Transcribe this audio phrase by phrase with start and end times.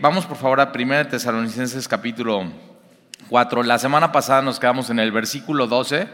[0.00, 2.44] Vamos por favor a 1 Tesalonicenses capítulo
[3.30, 3.64] 4.
[3.64, 6.06] La semana pasada nos quedamos en el versículo 12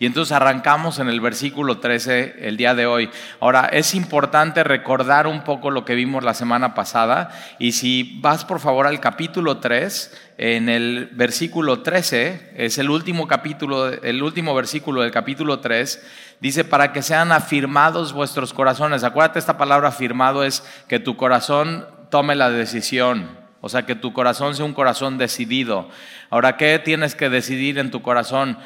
[0.00, 3.08] y entonces arrancamos en el versículo 13 el día de hoy.
[3.38, 7.30] Ahora, es importante recordar un poco lo que vimos la semana pasada
[7.60, 13.28] y si vas por favor al capítulo 3, en el versículo 13, es el último
[13.28, 16.04] capítulo, el último versículo del capítulo 3,
[16.40, 19.04] dice, para que sean afirmados vuestros corazones.
[19.04, 23.36] Acuérdate, esta palabra afirmado es que tu corazón tome la decisión.
[23.60, 25.88] O sea, que tu corazón sea un corazón decidido.
[26.30, 28.58] Ahora, ¿qué tienes que decidir en tu corazón?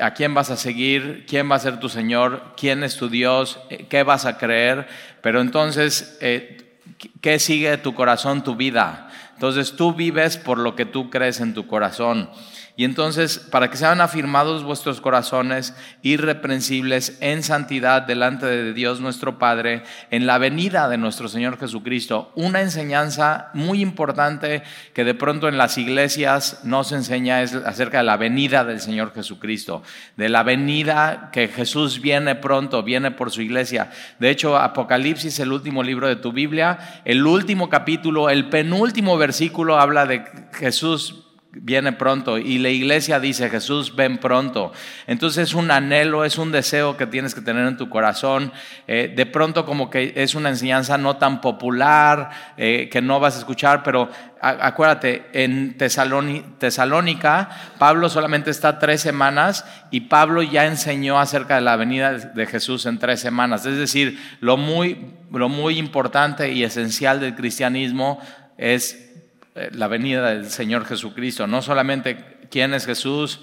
[0.00, 1.26] ¿A quién vas a seguir?
[1.28, 2.54] ¿Quién va a ser tu Señor?
[2.56, 3.58] ¿Quién es tu Dios?
[3.90, 4.86] ¿Qué vas a creer?
[5.20, 6.80] Pero entonces, eh,
[7.20, 8.42] ¿qué sigue tu corazón?
[8.42, 9.10] Tu vida.
[9.34, 12.30] Entonces tú vives por lo que tú crees en tu corazón.
[12.74, 19.38] Y entonces, para que sean afirmados vuestros corazones irreprensibles en santidad delante de Dios nuestro
[19.38, 22.32] Padre, en la venida de nuestro Señor Jesucristo.
[22.34, 24.62] Una enseñanza muy importante
[24.94, 28.80] que de pronto en las iglesias no se enseña es acerca de la venida del
[28.80, 29.82] Señor Jesucristo,
[30.16, 33.90] de la venida que Jesús viene pronto, viene por su iglesia.
[34.18, 39.78] De hecho, Apocalipsis, el último libro de tu Biblia, el último capítulo, el penúltimo versículo
[39.78, 40.24] habla de
[40.54, 44.72] Jesús viene pronto y la iglesia dice, Jesús, ven pronto.
[45.06, 48.52] Entonces es un anhelo, es un deseo que tienes que tener en tu corazón.
[48.86, 53.36] Eh, de pronto como que es una enseñanza no tan popular, eh, que no vas
[53.36, 54.08] a escuchar, pero
[54.40, 61.76] acuérdate, en Tesalónica, Pablo solamente está tres semanas y Pablo ya enseñó acerca de la
[61.76, 63.66] venida de Jesús en tres semanas.
[63.66, 68.20] Es decir, lo muy, lo muy importante y esencial del cristianismo
[68.56, 69.12] es
[69.54, 73.40] la venida del Señor Jesucristo, no solamente quién es Jesús,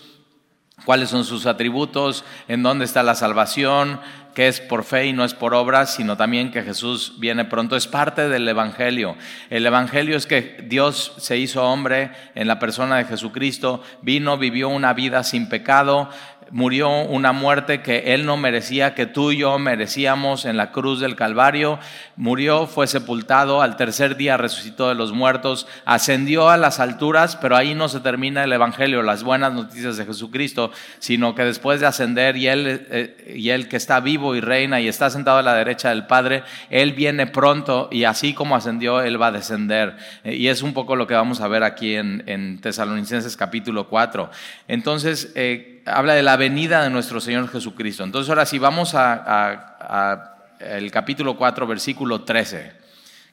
[0.85, 3.99] cuáles son sus atributos, en dónde está la salvación,
[4.39, 7.75] que es por fe y no es por obras, sino también que Jesús viene pronto.
[7.75, 9.17] Es parte del Evangelio.
[9.49, 14.69] El Evangelio es que Dios se hizo hombre en la persona de Jesucristo, vino, vivió
[14.69, 16.09] una vida sin pecado,
[16.51, 20.99] murió una muerte que él no merecía, que tú y yo merecíamos en la cruz
[20.99, 21.79] del Calvario.
[22.15, 27.55] Murió, fue sepultado, al tercer día resucitó de los muertos, ascendió a las alturas, pero
[27.55, 31.87] ahí no se termina el Evangelio, las buenas noticias de Jesucristo, sino que después de
[31.87, 35.43] ascender y él, eh, y él que está vivo y reina y está sentado a
[35.43, 39.97] la derecha del Padre, él viene pronto y así como ascendió, él va a descender.
[40.23, 43.87] Eh, y es un poco lo que vamos a ver aquí en, en Tesalonicenses capítulo
[43.87, 44.29] 4.
[44.67, 48.03] Entonces, eh, habla de la venida de nuestro Señor Jesucristo.
[48.03, 52.79] Entonces ahora sí, vamos a, el capítulo 4, versículo 13.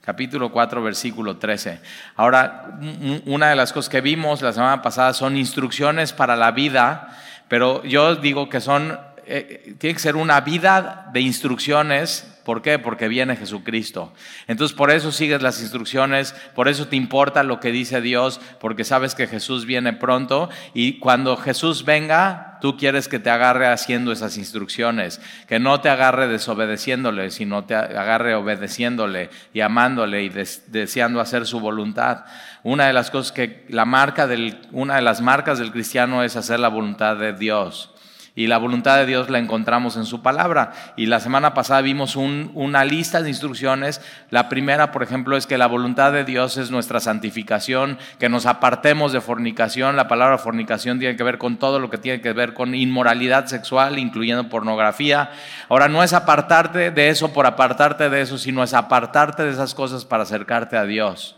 [0.01, 1.81] Capítulo 4, versículo 13.
[2.15, 2.79] Ahora,
[3.27, 7.19] una de las cosas que vimos la semana pasada son instrucciones para la vida,
[7.49, 12.79] pero yo digo que son, eh, tiene que ser una vida de instrucciones ¿Por qué?
[12.79, 14.13] Porque viene Jesucristo.
[14.47, 18.85] Entonces por eso sigues las instrucciones, por eso te importa lo que dice Dios, porque
[18.85, 24.13] sabes que Jesús viene pronto y cuando Jesús venga, tú quieres que te agarre haciendo
[24.13, 31.21] esas instrucciones, que no te agarre desobedeciéndole, sino te agarre obedeciéndole y amándole y deseando
[31.21, 32.27] hacer su voluntad.
[32.63, 36.37] Una de las cosas que la marca del, una de las marcas del cristiano es
[36.37, 37.91] hacer la voluntad de Dios.
[38.37, 40.73] Y la voluntad de Dios la encontramos en su palabra.
[40.95, 44.03] Y la semana pasada vimos una lista de instrucciones.
[44.29, 48.45] La primera, por ejemplo, es que la voluntad de Dios es nuestra santificación, que nos
[48.45, 49.97] apartemos de fornicación.
[49.97, 53.47] La palabra fornicación tiene que ver con todo lo que tiene que ver con inmoralidad
[53.47, 55.31] sexual, incluyendo pornografía.
[55.71, 59.75] Ahora, no es apartarte de eso por apartarte de eso, sino es apartarte de esas
[59.75, 61.37] cosas para acercarte a Dios.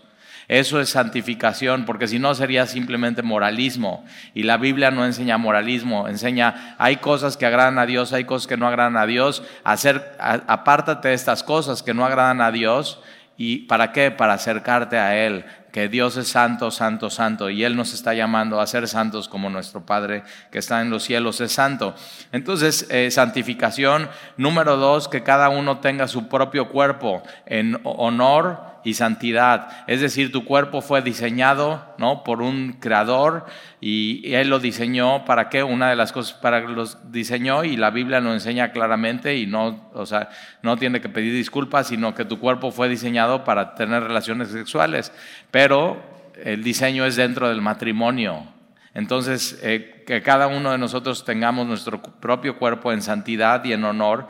[0.48, 4.04] Eso es santificación, porque si no sería simplemente moralismo.
[4.32, 8.46] Y la Biblia no enseña moralismo, enseña, hay cosas que agradan a Dios, hay cosas
[8.46, 9.42] que no agradan a Dios.
[9.62, 13.00] Hacer, apártate de estas cosas que no agradan a Dios.
[13.36, 14.10] ¿Y para qué?
[14.10, 18.60] Para acercarte a Él, que Dios es santo, santo, santo, y Él nos está llamando
[18.60, 21.94] a ser santos como nuestro Padre que está en los cielos es santo.
[22.32, 28.94] Entonces, eh, santificación, número dos, que cada uno tenga su propio cuerpo en honor y
[28.94, 29.68] santidad.
[29.86, 32.24] Es decir, tu cuerpo fue diseñado ¿no?
[32.24, 33.46] por un creador
[33.80, 35.62] y él lo diseñó para qué?
[35.62, 39.46] Una de las cosas para que los diseñó y la Biblia lo enseña claramente y
[39.46, 40.28] no, o sea,
[40.62, 45.12] no tiene que pedir disculpas, sino que tu cuerpo fue diseñado para tener relaciones sexuales.
[45.50, 46.02] Pero
[46.42, 48.46] el diseño es dentro del matrimonio.
[48.94, 53.84] Entonces, eh, que cada uno de nosotros tengamos nuestro propio cuerpo en santidad y en
[53.84, 54.26] honor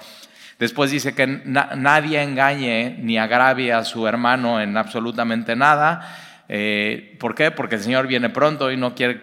[0.59, 6.45] Después dice que nadie engañe ni agravie a su hermano en absolutamente nada.
[6.49, 7.51] Eh, ¿Por qué?
[7.51, 9.23] Porque el Señor viene pronto y no quiere,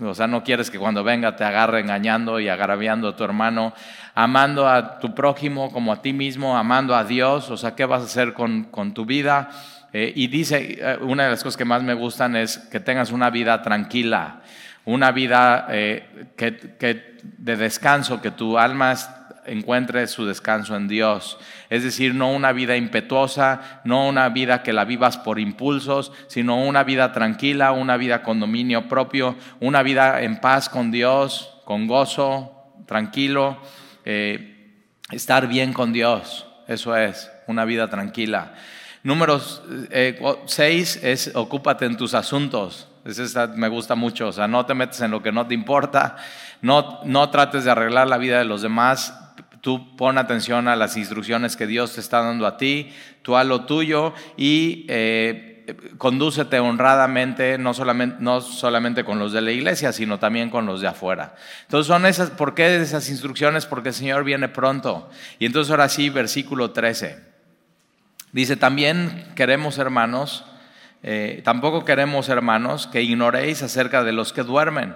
[0.00, 3.74] o sea, no quieres que cuando venga te agarre engañando y agraviando a tu hermano,
[4.14, 7.50] amando a tu prójimo como a ti mismo, amando a Dios.
[7.50, 9.50] O sea, ¿qué vas a hacer con, con tu vida?
[9.98, 13.12] Eh, y dice, eh, una de las cosas que más me gustan es que tengas
[13.12, 14.42] una vida tranquila,
[14.84, 18.94] una vida eh, que, de descanso, que tu alma
[19.46, 21.38] encuentre su descanso en Dios.
[21.70, 26.62] Es decir, no una vida impetuosa, no una vida que la vivas por impulsos, sino
[26.62, 31.86] una vida tranquila, una vida con dominio propio, una vida en paz con Dios, con
[31.86, 32.52] gozo,
[32.86, 33.58] tranquilo,
[35.10, 36.46] estar bien con Dios.
[36.68, 38.54] Eso es, una vida tranquila.
[39.02, 39.40] Número
[39.90, 42.88] eh, seis es ocúpate en tus asuntos.
[43.04, 44.26] Esa me gusta mucho.
[44.28, 46.16] O sea, no te metes en lo que no te importa.
[46.60, 49.25] No, no trates de arreglar la vida de los demás.
[49.66, 52.92] Tú pon atención a las instrucciones que Dios te está dando a ti.
[53.22, 55.64] Tú haz lo tuyo y eh,
[55.98, 60.82] condúcete honradamente, no solamente, no solamente con los de la iglesia, sino también con los
[60.82, 61.34] de afuera.
[61.62, 63.66] Entonces, son esas, ¿por qué esas instrucciones?
[63.66, 65.10] Porque el Señor viene pronto.
[65.40, 67.18] Y entonces, ahora sí, versículo 13.
[68.30, 70.44] Dice, también queremos hermanos,
[71.02, 74.94] eh, tampoco queremos hermanos que ignoréis acerca de los que duermen.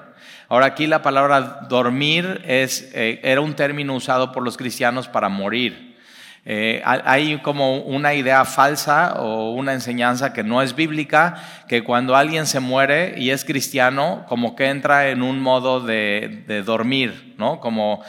[0.49, 5.29] Ahora aquí la palabra dormir es, eh, era un término usado por los cristianos para
[5.29, 5.97] morir.
[6.44, 11.37] Eh, hay como una idea falsa o una enseñanza que no es bíblica,
[11.69, 16.44] que cuando alguien se muere y es cristiano, como que entra en un modo de,
[16.49, 17.61] de dormir, ¿no?
[17.61, 18.02] Como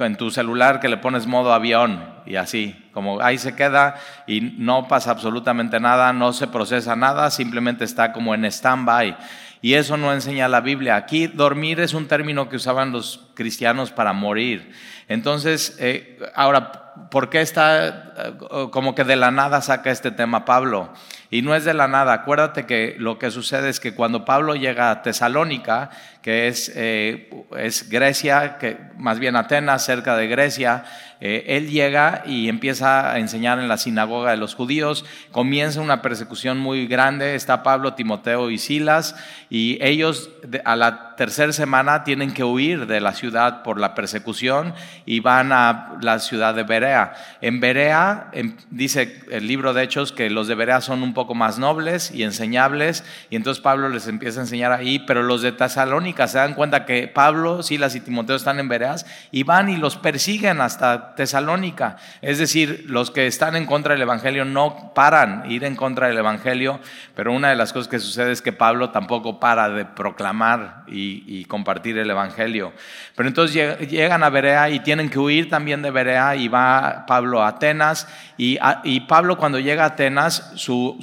[0.00, 4.40] en tu celular que le pones modo avión y así, como ahí se queda y
[4.40, 9.16] no pasa absolutamente nada, no se procesa nada, simplemente está como en stand-by.
[9.60, 10.96] Y eso no enseña la Biblia.
[10.96, 14.72] Aquí dormir es un término que usaban los cristianos para morir.
[15.06, 20.44] Entonces, eh, ahora, ¿por qué está eh, como que de la nada saca este tema
[20.44, 20.92] Pablo?
[21.32, 22.12] Y no es de la nada.
[22.12, 25.88] Acuérdate que lo que sucede es que cuando Pablo llega a Tesalónica,
[26.20, 30.84] que es, eh, es Grecia, que más bien Atenas, cerca de Grecia,
[31.24, 36.02] eh, él llega y empieza a enseñar en la sinagoga de los judíos, comienza una
[36.02, 39.14] persecución muy grande, está Pablo, Timoteo y Silas,
[39.48, 40.30] y ellos
[40.64, 44.74] a la tercera semana tienen que huir de la ciudad por la persecución
[45.06, 47.14] y van a la ciudad de Berea.
[47.40, 48.32] En Berea,
[48.70, 52.22] dice el libro de Hechos que los de Berea son un poco más nobles y
[52.22, 56.54] enseñables, y entonces Pablo les empieza a enseñar ahí, pero los de Tesalónica se dan
[56.54, 61.14] cuenta que Pablo, Silas y Timoteo están en Bereas y van y los persiguen hasta
[61.14, 61.96] Tesalónica.
[62.20, 66.18] Es decir, los que están en contra del Evangelio no paran ir en contra del
[66.18, 66.80] Evangelio,
[67.14, 71.44] pero una de las cosas que sucede es que Pablo tampoco para de proclamar y,
[71.46, 72.72] compartir el Evangelio.
[73.16, 77.42] Pero entonces llegan a Berea y tienen que huir también de Berea y va Pablo
[77.42, 80.98] a Atenas y, Pablo cuando llega a Atenas su,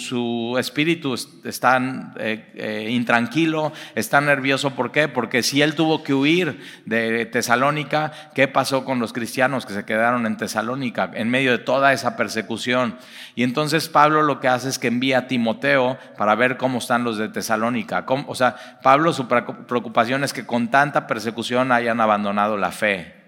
[0.58, 4.72] espíritu está eh, eh, intranquilo, está nervioso.
[4.72, 5.08] ¿Por qué?
[5.08, 9.86] Porque si él tuvo que huir de Tesalónica, ¿qué pasó con los cristianos que se
[9.86, 10.20] quedaron?
[10.26, 12.98] en Tesalónica en medio de toda esa persecución.
[13.36, 17.04] Y entonces Pablo lo que hace es que envía a Timoteo para ver cómo están
[17.04, 18.06] los de Tesalónica.
[18.28, 23.19] O sea, Pablo su preocupación es que con tanta persecución hayan abandonado la fe.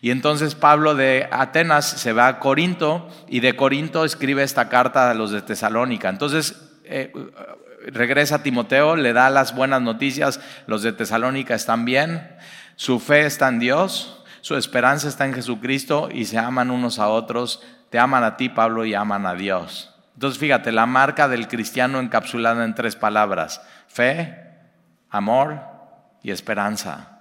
[0.00, 5.10] Y entonces Pablo de Atenas se va a Corinto y de Corinto escribe esta carta
[5.10, 6.08] a los de Tesalónica.
[6.08, 7.12] Entonces eh,
[7.86, 12.36] regresa Timoteo, le da las buenas noticias, los de Tesalónica están bien,
[12.76, 17.08] su fe está en Dios, su esperanza está en Jesucristo y se aman unos a
[17.08, 19.94] otros, te aman a ti, Pablo, y aman a Dios.
[20.14, 24.50] Entonces, fíjate, la marca del cristiano encapsulada en tres palabras, fe,
[25.10, 25.60] amor
[26.22, 27.13] y esperanza.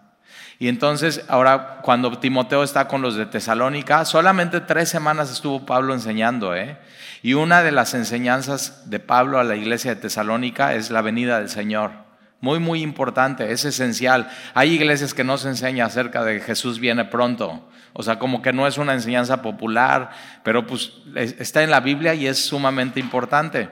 [0.63, 5.93] Y entonces, ahora, cuando Timoteo está con los de Tesalónica, solamente tres semanas estuvo Pablo
[5.93, 6.77] enseñando, ¿eh?
[7.21, 11.39] Y una de las enseñanzas de Pablo a la iglesia de Tesalónica es la venida
[11.39, 11.91] del Señor.
[12.39, 14.29] Muy, muy importante, es esencial.
[14.53, 17.67] Hay iglesias que no se enseña acerca de Jesús viene pronto.
[17.91, 20.11] O sea, como que no es una enseñanza popular,
[20.43, 23.67] pero pues está en la Biblia y es sumamente importante.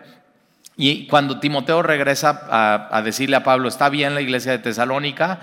[0.77, 5.39] Y cuando Timoteo regresa a, decirle a Pablo, está bien la iglesia de Tesalónica,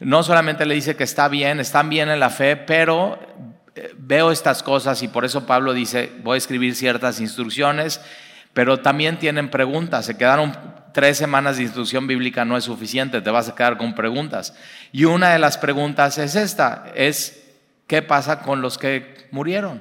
[0.00, 3.18] no solamente le dice que está bien, están bien en la fe, pero
[3.74, 8.00] eh, veo estas cosas y por eso Pablo dice, voy a escribir ciertas instrucciones,
[8.52, 10.56] pero también tienen preguntas, se quedaron
[10.92, 14.54] tres semanas de instrucción bíblica no es suficiente, te vas a quedar con preguntas.
[14.92, 17.44] Y una de las preguntas es esta, es
[17.86, 19.80] ¿qué pasa con los que murieron?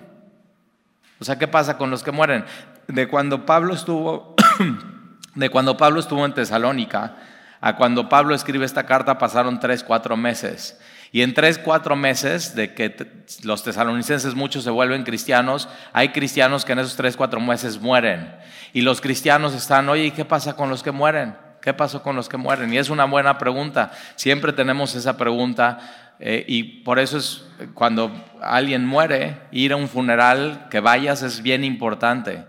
[1.19, 2.45] O sea, ¿qué pasa con los que mueren?
[2.87, 4.35] De cuando Pablo estuvo,
[5.35, 7.15] de cuando Pablo estuvo en Tesalónica
[7.61, 10.79] a cuando Pablo escribe esta carta pasaron tres, cuatro meses.
[11.11, 12.95] Y en tres, cuatro meses de que
[13.43, 18.35] los tesalonicenses muchos se vuelven cristianos, hay cristianos que en esos tres, cuatro meses mueren.
[18.73, 21.35] Y los cristianos están, oye, ¿y qué pasa con los que mueren?
[21.61, 22.73] ¿Qué pasó con los que mueren?
[22.73, 23.91] Y es una buena pregunta.
[24.15, 28.11] Siempre tenemos esa pregunta eh, y por eso es cuando
[28.41, 32.45] alguien muere, ir a un funeral, que vayas es bien importante.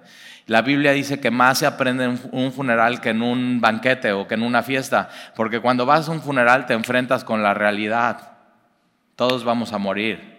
[0.49, 4.27] La Biblia dice que más se aprende en un funeral que en un banquete o
[4.27, 8.33] que en una fiesta, porque cuando vas a un funeral te enfrentas con la realidad.
[9.15, 10.39] Todos vamos a morir.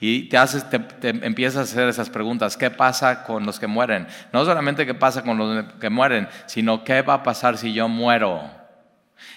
[0.00, 0.80] Y te, haces, te,
[1.24, 2.56] empiezas a hacer esas preguntas.
[2.56, 4.08] ¿Qué pasa con los que mueren?
[4.32, 7.88] No solamente qué pasa con los que mueren, sino qué va a pasar si yo
[7.88, 8.50] muero.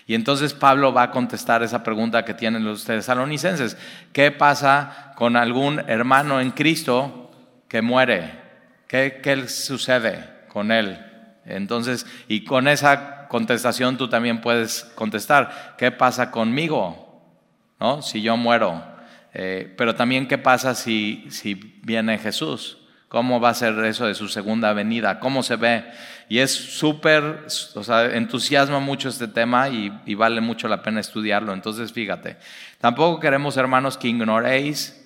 [0.08, 3.78] Y entonces Pablo va a contestar esa pregunta que tienen los tesalonicenses.
[4.12, 7.30] ¿Qué pasa con algún hermano en Cristo
[7.68, 8.49] que muere?
[8.90, 11.00] ¿Qué, qué sucede con él?
[11.46, 17.24] Entonces, y con esa contestación tú también puedes contestar, ¿qué pasa conmigo?
[17.80, 18.02] ¿No?
[18.02, 18.84] Si yo muero.
[19.34, 21.54] Eh, pero también qué pasa si, si
[21.84, 22.80] viene Jesús.
[23.10, 25.20] ¿Cómo va a ser eso de su segunda venida?
[25.20, 25.86] ¿Cómo se ve?
[26.28, 31.54] Y es súper, o sea, entusiasma mucho este tema y, vale mucho la pena estudiarlo.
[31.54, 32.38] Entonces, fíjate,
[32.80, 34.99] tampoco queremos, hermanos, que ignoréis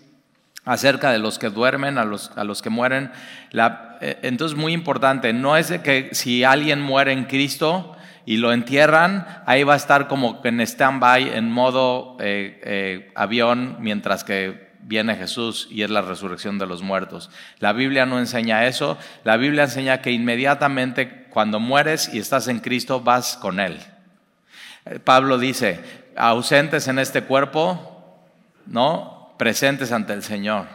[0.66, 3.12] acerca de los que duermen, a los, a los que mueren.
[3.52, 8.54] Eh, entonces, muy importante, no es de que si alguien muere en Cristo, y lo
[8.54, 14.72] entierran, ahí va a estar como en stand-by, en modo eh, eh, avión, mientras que
[14.82, 17.30] viene Jesús y es la resurrección de los muertos.
[17.60, 22.60] La Biblia no enseña eso, la Biblia enseña que inmediatamente cuando mueres y estás en
[22.60, 23.80] Cristo vas con Él.
[25.04, 25.80] Pablo dice,
[26.16, 28.20] ausentes en este cuerpo,
[28.66, 29.13] ¿no?
[29.44, 30.68] Presentes ante el Señor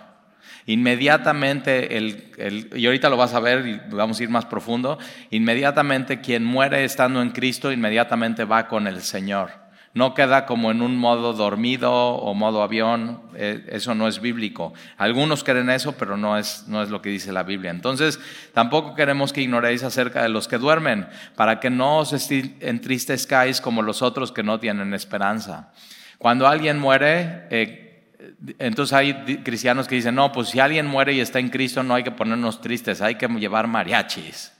[0.67, 4.99] inmediatamente, el, y ahorita lo vas a ver y vamos a ir más profundo,
[5.31, 9.53] inmediatamente quien muere estando en Cristo, inmediatamente va con el Señor.
[9.95, 14.75] No queda como en un modo dormido o modo avión, eh, eso no es bíblico.
[14.99, 17.71] Algunos creen eso, pero no es, no es lo que dice la Biblia.
[17.71, 18.21] Entonces,
[18.53, 23.81] tampoco queremos que ignoréis acerca de los que duermen, para que no os entristezcáis como
[23.81, 25.73] los otros que no tienen esperanza.
[26.19, 27.88] Cuando alguien muere, eh,
[28.59, 31.95] entonces hay cristianos que dicen, no, pues si alguien muere y está en Cristo no
[31.95, 34.53] hay que ponernos tristes, hay que llevar mariachis.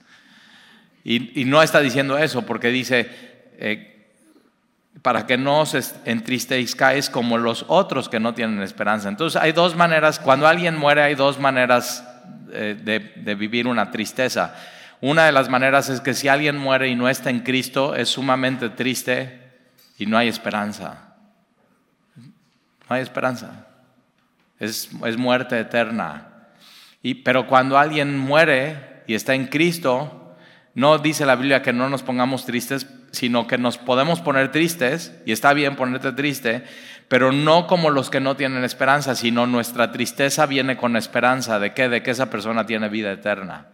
[1.03, 3.09] Y, no está diciendo eso porque dice,
[3.57, 4.05] eh,
[5.01, 5.75] para que no os
[6.05, 9.09] entristezcáis como los otros que no tienen esperanza.
[9.09, 12.05] Entonces hay dos maneras, cuando alguien muere hay dos maneras
[12.51, 12.75] eh,
[13.15, 14.55] de vivir una tristeza.
[15.01, 18.09] Una de las maneras es que si alguien muere y no está en Cristo es
[18.09, 19.39] sumamente triste
[19.97, 21.08] y no hay esperanza.
[22.89, 23.67] No hay esperanza.
[24.59, 26.27] Es, muerte eterna.
[27.01, 30.35] Y, pero cuando alguien muere y está en Cristo,
[30.73, 35.15] no dice la Biblia que no nos pongamos tristes, sino que nos podemos poner tristes,
[35.25, 36.63] y está bien ponerte triste,
[37.07, 41.73] pero no como los que no tienen esperanza, sino nuestra tristeza viene con esperanza de
[41.73, 43.67] que, de que esa persona tiene vida eterna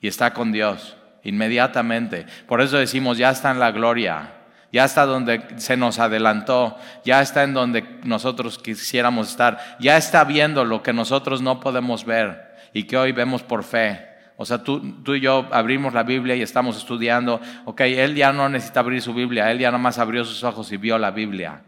[0.00, 2.26] y está con Dios inmediatamente.
[2.46, 4.35] Por eso decimos, ya está en la gloria
[4.72, 10.24] ya está donde se nos adelantó, ya está en donde nosotros quisiéramos estar, ya está
[10.24, 14.06] viendo lo que nosotros no podemos ver y que hoy vemos por fe.
[14.36, 18.48] O sea, tú, y yo abrimos la Biblia y estamos estudiando, ok, él ya no
[18.48, 21.62] necesita abrir su Biblia, él ya nada más abrió sus ojos y vio la Biblia.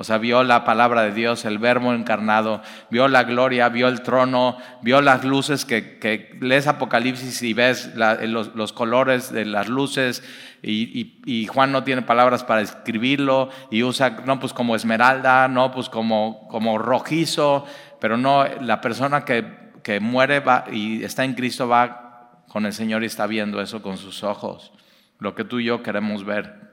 [0.00, 4.02] O sea, vio la palabra de Dios, el verbo encarnado, vio la gloria, vio el
[4.02, 10.22] trono, vio las luces que, que lees Apocalipsis y ves los, colores de las luces
[10.62, 15.88] y, Juan no tiene palabras para escribirlo y usa, no, pues como esmeralda, no, pues
[15.88, 17.66] como, como rojizo,
[18.00, 22.72] pero no, la persona que, que muere va, y está en Cristo va con el
[22.72, 24.70] Señor y está viendo eso con sus ojos,
[25.18, 26.68] lo que tú y yo queremos ver.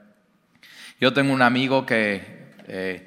[1.00, 2.35] Yo tengo un amigo que
[2.68, 3.06] eh,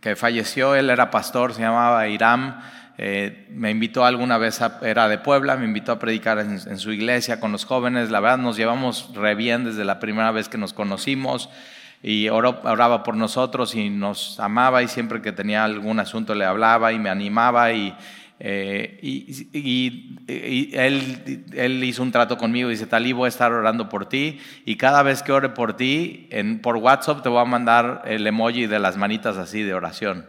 [0.00, 2.60] que falleció, él era pastor, se llamaba Iram.
[2.98, 7.40] Eh, me invitó alguna vez, era de Puebla, me invitó a predicar en, su iglesia
[7.40, 8.10] con los jóvenes.
[8.10, 11.48] La verdad nos llevamos re bien desde la primera vez que nos conocimos
[12.02, 16.92] y oraba por nosotros y nos amaba y siempre que tenía algún asunto le hablaba
[16.92, 17.94] y me animaba y,
[18.42, 24.06] eh, y, él, él, hizo un trato conmigo, dice, Talí, voy a estar orando por
[24.06, 28.02] ti y cada vez que ore por ti, en, por WhatsApp te voy a mandar
[28.06, 30.26] el emoji de las manitas así de oración.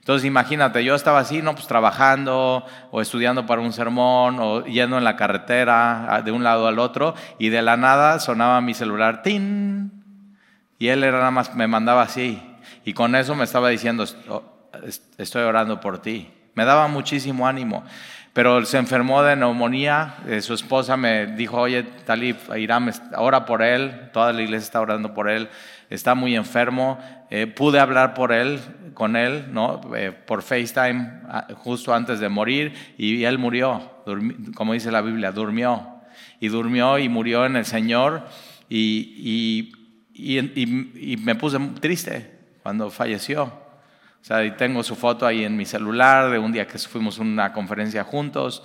[0.00, 4.98] Entonces imagínate, yo estaba así, no, pues trabajando o estudiando para un sermón o yendo
[4.98, 9.22] en la carretera de un lado al otro y de la nada sonaba mi celular,
[9.22, 9.92] ¡tin!
[10.78, 12.42] Y él era nada más, me mandaba así
[12.84, 14.06] y con eso me estaba diciendo,
[15.18, 16.32] estoy orando por ti.
[16.58, 17.84] Me daba muchísimo ánimo.
[18.32, 20.16] Pero se enfermó de neumonía.
[20.26, 24.10] Eh, su esposa me dijo, oye, Talib, Irán, ora por él.
[24.12, 25.48] Toda la iglesia está orando por él.
[25.88, 26.98] Está muy enfermo.
[27.30, 28.58] Eh, pude hablar por él,
[28.92, 29.80] con él, ¿no?
[29.94, 31.20] Eh, por FaceTime
[31.58, 33.92] justo antes de morir y él murió,
[34.56, 36.00] como dice la Biblia, durmió.
[36.40, 38.26] Y durmió y murió en el Señor.
[38.68, 39.70] y,
[40.12, 42.32] y me puse triste
[42.64, 43.67] cuando falleció.
[44.20, 47.18] O sea, y tengo su foto ahí en mi celular de un día que fuimos
[47.18, 48.62] a una conferencia juntos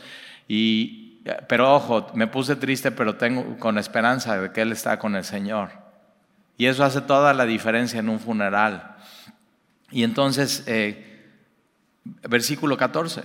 [0.48, 5.16] y, pero ojo, me puse triste, pero tengo con esperanza de que Él está con
[5.16, 5.70] el Señor.
[6.58, 8.96] Y eso hace toda la diferencia en un funeral.
[9.90, 11.32] Y entonces, eh,
[12.28, 13.24] versículo 14.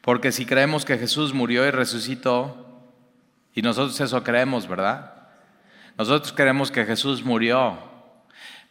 [0.00, 2.64] Porque si creemos que Jesús murió y resucitó,
[3.54, 5.14] y nosotros eso creemos, ¿verdad?
[5.96, 7.78] Nosotros creemos que Jesús murió,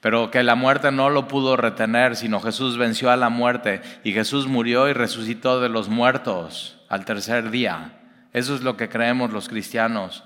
[0.04, 4.12] pero que la muerte no lo pudo retener, sino Jesús venció a la muerte y
[4.12, 8.02] Jesús murió y resucitó de los muertos al tercer día.
[8.34, 10.26] Eso es lo que creemos los cristianos.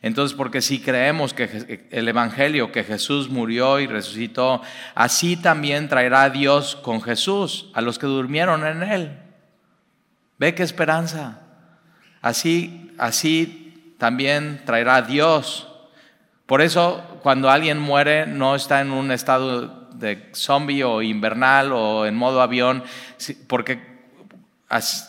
[0.00, 4.62] Entonces, porque si creemos que el Evangelio, que Jesús murió y resucitó,
[4.94, 9.18] así también traerá Dios con Jesús a los que durmieron en Él.
[10.38, 11.42] ¿Ve qué esperanza?
[12.22, 15.67] Así, así también traerá Dios
[16.48, 22.06] por eso cuando alguien muere no está en un estado de zombie o invernal o
[22.06, 22.82] en modo avión,
[23.46, 23.82] porque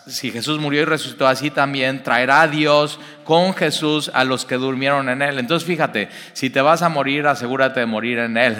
[0.07, 4.55] si Jesús murió y resucitó así también, traerá a Dios con Jesús a los que
[4.55, 5.39] durmieron en Él.
[5.39, 8.57] Entonces fíjate, si te vas a morir, asegúrate de morir en Él.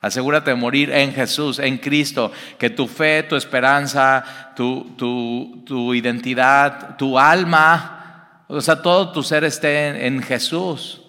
[0.00, 5.94] Asegúrate de morir en Jesús, en Cristo, que tu fe, tu esperanza, tu, tu, tu
[5.94, 11.02] identidad, tu alma, o sea, todo tu ser esté en Jesús.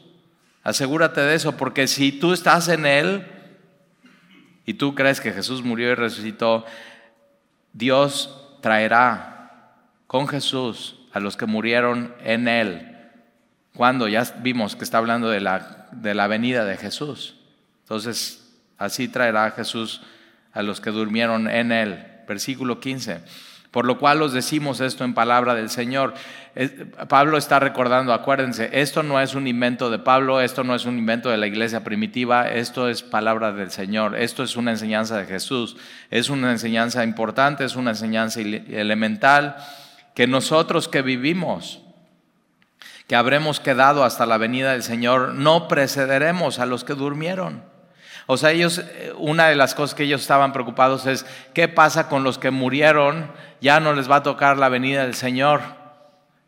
[0.63, 3.25] Asegúrate de eso, porque si tú estás en Él
[4.65, 6.65] y tú crees que Jesús murió y resucitó,
[7.73, 9.75] Dios traerá
[10.07, 12.97] con Jesús a los que murieron en Él.
[13.73, 17.35] Cuando ya vimos que está hablando de la, de la venida de Jesús.
[17.83, 20.01] Entonces, así traerá Jesús
[20.53, 22.05] a los que durmieron en Él.
[22.27, 23.21] Versículo 15.
[23.71, 26.13] Por lo cual os decimos esto en palabra del Señor.
[27.07, 30.97] Pablo está recordando, acuérdense, esto no es un invento de Pablo, esto no es un
[30.97, 35.25] invento de la iglesia primitiva, esto es palabra del Señor, esto es una enseñanza de
[35.25, 35.77] Jesús,
[36.09, 39.55] es una enseñanza importante, es una enseñanza elemental
[40.15, 41.81] que nosotros que vivimos,
[43.07, 47.70] que habremos quedado hasta la venida del Señor, no precederemos a los que durmieron.
[48.33, 52.07] O sea, ellos, eh, una de las cosas que ellos estaban preocupados es, ¿qué pasa
[52.07, 53.29] con los que murieron?
[53.59, 55.59] Ya no les va a tocar la venida del Señor,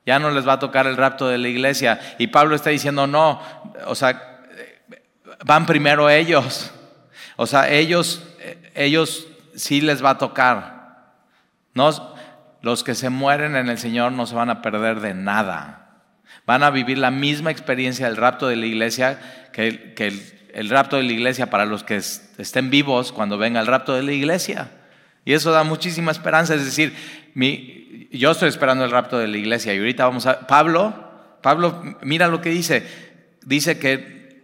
[0.06, 2.00] ya no les va a tocar el rapto de la iglesia.
[2.20, 3.42] Y Pablo está diciendo, no,
[3.86, 4.46] o sea,
[5.44, 6.72] van primero ellos.
[7.36, 8.24] O sea, ellos,
[8.76, 11.12] ellos sí les va a tocar.
[11.74, 12.16] No,
[12.62, 16.00] los que se mueren en el Señor no se van a perder de nada.
[16.46, 19.20] Van a vivir la misma experiencia del rapto de la iglesia
[19.52, 23.68] que, que el, rapto de la iglesia para los que estén vivos cuando venga el
[23.68, 24.72] rapto de la iglesia.
[25.26, 26.56] Y eso da muchísima esperanza.
[26.56, 26.94] Es decir,
[28.12, 30.48] yo estoy esperando el rapto de la iglesia y ahorita vamos a...
[30.48, 30.94] Pablo,
[31.42, 32.86] Pablo, mira lo que dice.
[33.44, 34.42] Dice que,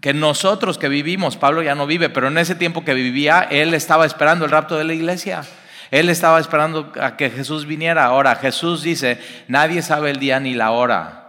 [0.00, 3.74] que nosotros que vivimos, Pablo ya no vive, pero en ese tiempo que vivía, él
[3.74, 5.42] estaba esperando el rapto de la iglesia.
[5.90, 8.04] Él estaba esperando a que Jesús viniera.
[8.04, 11.23] Ahora, Jesús dice, nadie sabe el día ni la hora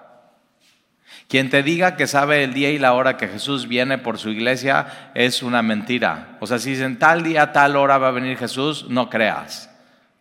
[1.28, 4.30] quien te diga que sabe el día y la hora que Jesús viene por su
[4.30, 6.38] iglesia es una mentira.
[6.40, 9.72] O sea, si dicen tal día, tal hora va a venir Jesús, no creas.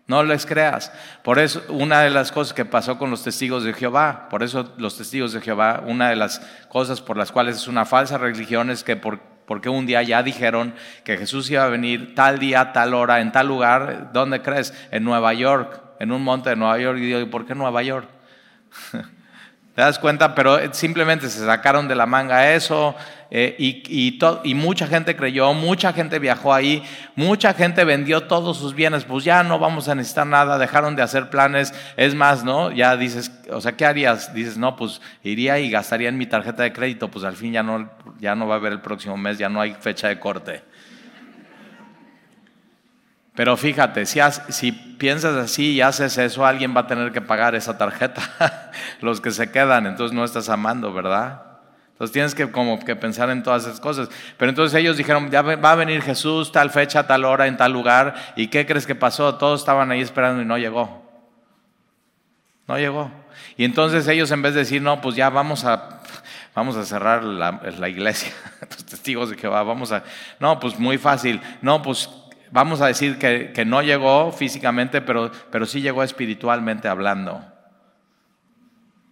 [0.06, 0.92] No les creas.
[1.22, 4.72] Por eso, una de las cosas que pasó con los testigos de Jehová, por eso
[4.76, 8.70] los testigos de Jehová, una de las cosas por las cuales es una falsa religión
[8.70, 12.94] es que porque un día ya dijeron que Jesús iba a venir tal día, tal
[12.94, 14.74] hora, en tal lugar, ¿dónde crees?
[14.90, 16.98] En Nueva York, en un monte de Nueva York.
[16.98, 18.08] Y digo, ¿por qué Nueva York?
[19.74, 20.34] ¿Te das cuenta?
[20.37, 22.94] Pero simplemente se sacaron de la manga eso
[23.37, 26.84] eh, y, y, mucha gente creyó, mucha gente viajó ahí,
[27.16, 31.02] mucha gente vendió todos sus bienes, pues ya no vamos a necesitar nada, dejaron de
[31.02, 32.70] hacer planes, es más, ¿no?
[32.70, 34.32] Ya dices, o sea, ¿qué harías?
[34.32, 37.64] Dices, no, pues iría y gastaría en mi tarjeta de crédito, pues al fin ya
[37.64, 40.62] no, ya no va a haber el próximo mes, ya no hay fecha de corte.
[43.35, 47.55] Pero fíjate, si, si, piensas así y haces eso, alguien va a tener que pagar
[47.57, 48.70] esa tarjeta,
[49.01, 51.42] los que se quedan, entonces no estás amando, ¿verdad?
[51.94, 54.09] Entonces tienes que como que pensar en todas esas cosas.
[54.37, 57.73] Pero entonces ellos dijeron, ya va a venir Jesús, tal fecha, tal hora, en tal
[57.73, 58.14] lugar.
[58.35, 59.37] ¿Y qué crees que pasó?
[59.37, 61.05] Todos estaban ahí esperando y no llegó.
[62.66, 63.12] No llegó.
[63.57, 66.01] Y entonces ellos en vez de decir, no, pues ya vamos a,
[66.85, 70.03] cerrar la, la iglesia, los testigos de Jehová, vamos a,
[70.40, 72.09] no, pues muy fácil, no, pues
[72.54, 77.44] vamos a decir que, no llegó físicamente, pero, pero sí llegó espiritualmente hablando.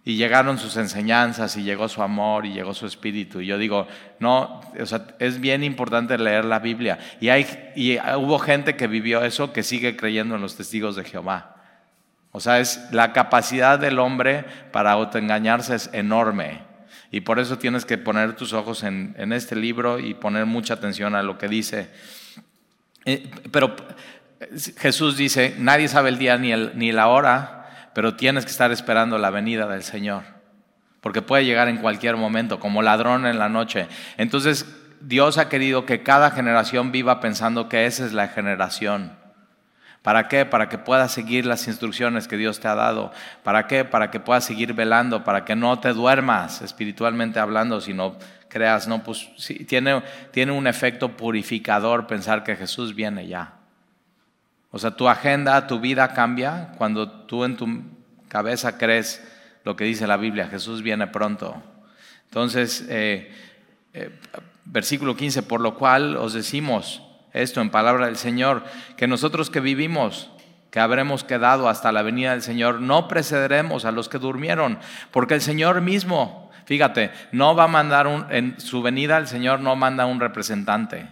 [0.05, 3.41] Y llegaron sus enseñanzas, y llegó su amor, y llegó su espíritu.
[3.41, 3.85] Y yo digo,
[4.19, 6.99] no, o sea, es bien importante leer la Biblia.
[7.19, 11.03] Y, hay, y hubo gente que vivió eso que sigue creyendo en los testigos de
[11.03, 11.57] Jehová.
[12.31, 16.61] O sea, es la capacidad del hombre para autoengañarse es enorme.
[17.11, 20.75] Y por eso tienes que poner tus ojos en, en este libro y poner mucha
[20.75, 21.89] atención a lo que dice.
[23.05, 23.75] Eh, pero
[24.77, 28.71] Jesús dice, nadie sabe el día ni, el, ni la hora, pero tienes que estar
[28.71, 30.23] esperando la venida del Señor,
[31.01, 33.87] porque puede llegar en cualquier momento, como ladrón en la noche.
[34.17, 34.65] Entonces,
[35.01, 39.23] Dios ha querido que cada generación viva pensando que esa es la generación.
[40.01, 40.45] ¿Para qué?
[40.45, 43.13] Para que puedas seguir las instrucciones que Dios te ha dado.
[43.41, 43.85] ¿Para qué?
[43.85, 48.17] Para que puedas seguir velando, para que no te duermas espiritualmente hablando, sino
[48.53, 49.27] creas, no, pues
[49.67, 53.55] tiene, tiene un efecto purificador pensar que Jesús viene ya.
[54.69, 57.81] O sea, tu agenda, tu vida cambia cuando tú en tu
[58.27, 59.23] cabeza crees
[59.63, 61.61] lo que dice la Biblia, Jesús viene pronto.
[62.25, 63.31] Entonces, eh,
[63.93, 64.09] eh,
[64.65, 67.01] versículo 15, por lo cual os decimos
[67.33, 68.63] esto en palabra del Señor,
[68.97, 70.29] que nosotros que vivimos,
[70.69, 74.79] que habremos quedado hasta la venida del Señor, no precederemos a los que durmieron,
[75.11, 79.59] porque el Señor mismo, fíjate, no va a mandar un, en su venida el Señor
[79.59, 81.07] no manda un representante.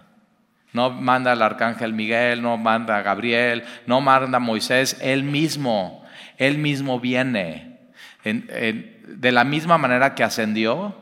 [0.74, 6.06] No manda al arcángel Miguel, no manda a Gabriel, no manda a Moisés, él mismo,
[6.38, 7.80] él mismo viene.
[8.24, 10.96] de la misma manera que ascendió,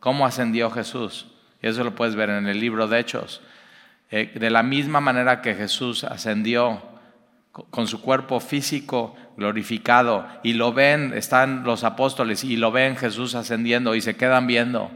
[0.00, 1.28] ¿cómo ascendió Jesús?
[1.62, 3.40] Eso lo puedes ver en el libro de Hechos.
[4.10, 6.82] Eh, de la misma manera que Jesús ascendió
[7.70, 13.34] con su cuerpo físico glorificado y lo ven, están los apóstoles y lo ven Jesús
[13.34, 14.90] ascendiendo y se quedan viendo.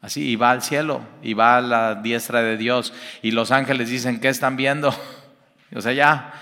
[0.00, 3.88] Así, y va al cielo, y va a la diestra de Dios, y los ángeles
[3.88, 4.92] dicen, ¿qué están viendo?
[5.76, 6.32] o sea, ya,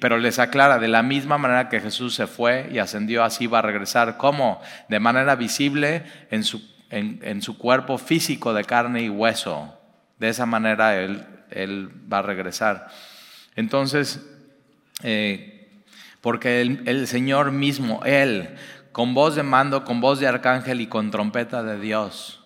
[0.00, 3.58] pero les aclara, de la misma manera que Jesús se fue y ascendió, así va
[3.58, 4.18] a regresar.
[4.18, 4.60] ¿Cómo?
[4.88, 9.76] De manera visible en su, en, su cuerpo físico de carne y hueso.
[10.18, 12.88] De esa manera Él, él va a regresar.
[13.56, 14.20] Entonces,
[15.02, 15.82] eh,
[16.20, 18.56] porque el, Señor mismo, Él,
[18.92, 22.44] con voz de mando, con voz de arcángel y con trompeta de Dios,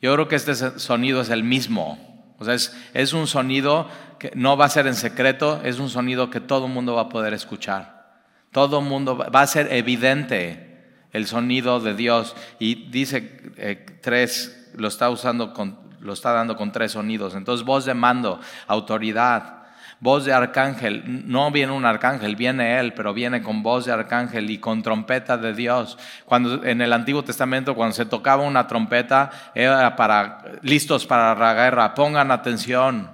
[0.00, 1.98] yo creo que este sonido es el mismo.
[2.38, 6.30] O sea, es, un sonido que no va a ser en secreto, es un sonido
[6.30, 8.22] que todo el mundo va a poder escuchar.
[8.52, 12.36] Todo el mundo va a ser evidente el sonido de Dios.
[12.58, 15.52] Y dice eh, tres, lo está usando
[16.00, 17.34] lo está dando con tres sonidos.
[17.34, 19.55] Entonces, voz de mando, autoridad,
[20.00, 21.24] voz de arcángel.
[21.26, 25.36] No viene un arcángel, viene él, pero viene con voz de arcángel y con trompeta
[25.36, 25.98] de Dios.
[26.24, 31.54] Cuando en el Antiguo Testamento, cuando se tocaba una trompeta, era para listos para la
[31.54, 31.94] guerra.
[31.94, 33.10] Pongan atención.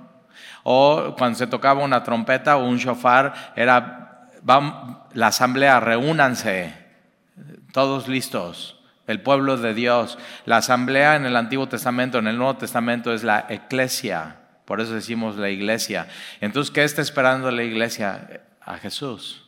[0.65, 4.29] O cuando se tocaba una trompeta o un shofar, era
[5.13, 6.75] la asamblea, reúnanse,
[7.73, 10.19] todos listos el pueblo de Dios.
[10.47, 14.42] La asamblea en el Antiguo Testamento, en el Nuevo Testamento es la eclesia.
[14.65, 16.09] Por eso decimos la iglesia.
[16.41, 18.43] Entonces, ¿qué está esperando la iglesia?
[18.65, 19.43] A Jesús,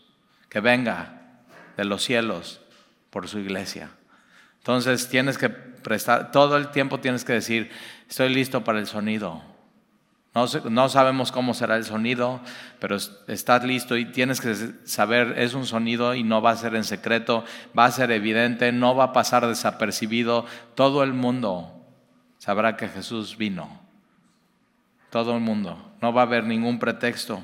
[0.48, 1.22] que venga
[1.76, 2.60] de los cielos
[3.10, 3.90] por su iglesia.
[4.58, 7.70] Entonces, tienes que prestar, todo el tiempo tienes que decir,
[8.08, 9.42] estoy listo para el sonido.
[10.34, 12.40] No, sabemos cómo será el sonido,
[12.80, 12.96] pero
[13.28, 16.82] estás listo y tienes que saber, es un sonido y no va a ser en
[16.82, 17.44] secreto,
[17.78, 20.44] va a ser evidente, no va a pasar desapercibido.
[20.74, 21.86] Todo el mundo
[22.38, 23.83] sabrá que Jesús vino
[25.14, 27.40] todo el mundo, no va a haber ningún pretexto.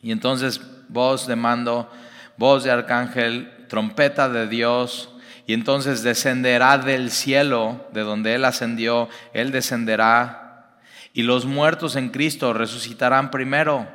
[0.00, 1.90] Y entonces voz de mando,
[2.36, 5.08] voz de arcángel, trompeta de Dios,
[5.44, 10.78] y entonces descenderá del cielo, de donde Él ascendió, Él descenderá,
[11.12, 13.88] y los muertos en Cristo resucitarán primero.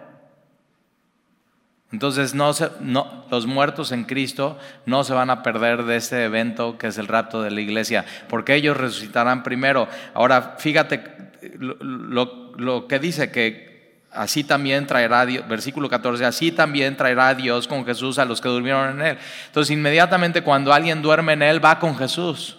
[1.94, 2.52] Entonces no,
[2.82, 6.98] no, los muertos en Cristo no se van a perder de este evento que es
[6.98, 9.88] el rapto de la iglesia, porque ellos resucitarán primero.
[10.14, 11.16] Ahora, fíjate
[11.60, 12.47] lo,
[12.88, 13.68] que dice que
[14.12, 19.00] así también traerá, versículo 14, así también traerá Dios con Jesús a los que durmieron
[19.00, 19.18] en Él.
[19.48, 22.58] Entonces inmediatamente cuando alguien duerme en Él, va con Jesús,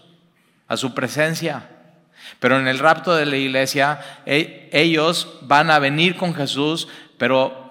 [0.67, 1.69] a su presencia.
[2.39, 7.69] Pero en el rapto de la iglesia, e, ellos van a venir con Jesús, pero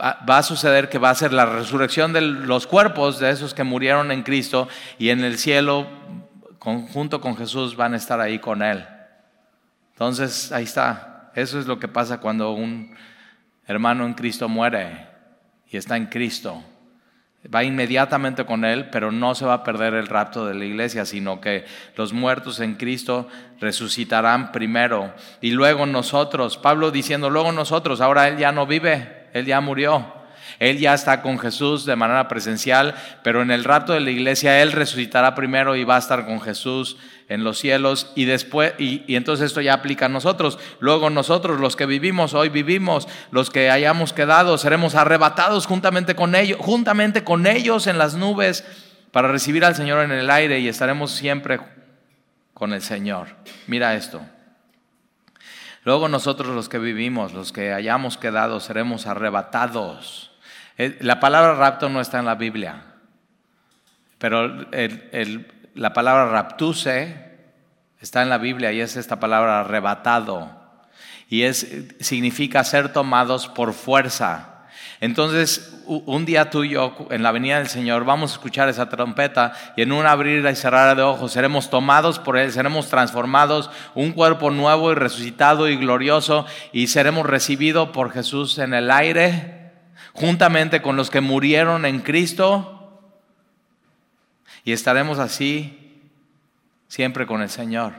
[0.00, 3.64] va a suceder que va a ser la resurrección de los cuerpos de esos que
[3.64, 5.86] murieron en Cristo y en el cielo,
[6.58, 8.86] junto con Jesús, van a estar ahí con Él.
[9.92, 11.09] Entonces, ahí está.
[11.34, 12.94] Eso es lo que pasa cuando un
[13.66, 15.06] hermano en Cristo muere
[15.68, 16.62] y está en Cristo.
[17.54, 21.06] Va inmediatamente con Él, pero no se va a perder el rapto de la iglesia,
[21.06, 21.64] sino que
[21.96, 23.28] los muertos en Cristo
[23.60, 25.14] resucitarán primero.
[25.40, 30.19] Y luego nosotros, Pablo diciendo, luego nosotros, ahora Él ya no vive, Él ya murió.
[30.58, 34.62] Él ya está con Jesús de manera presencial, pero en el rato de la iglesia
[34.62, 36.96] Él resucitará primero y va a estar con Jesús
[37.30, 40.58] en los cielos y después, y, entonces esto ya aplica a nosotros.
[40.80, 46.34] Luego nosotros, los que vivimos hoy vivimos, los que hayamos quedado, seremos arrebatados juntamente con
[46.34, 48.64] ellos, juntamente con ellos en las nubes
[49.12, 51.60] para recibir al Señor en el aire y estaremos siempre
[52.52, 53.28] con el Señor.
[53.68, 54.20] Mira esto.
[55.84, 60.29] Luego nosotros los que vivimos, los que hayamos quedado, seremos arrebatados
[61.00, 62.84] la palabra rapto no está en la Biblia,
[64.18, 64.66] pero
[65.74, 67.30] la palabra raptuse
[68.00, 70.58] está en la Biblia y es esta palabra arrebatado.
[71.28, 71.66] Y es,
[72.00, 74.66] significa ser tomados por fuerza.
[75.00, 78.88] Entonces, un día tú y yo, en la venida del Señor, vamos a escuchar esa
[78.88, 83.70] trompeta y en un abrir y cerrar de ojos seremos tomados por Él, seremos transformados,
[83.94, 89.59] un cuerpo nuevo y resucitado y glorioso, y seremos recibidos por Jesús en el aire,
[90.12, 92.76] juntamente con los que murieron en Cristo,
[94.64, 96.02] y estaremos así
[96.88, 97.94] siempre con el Señor.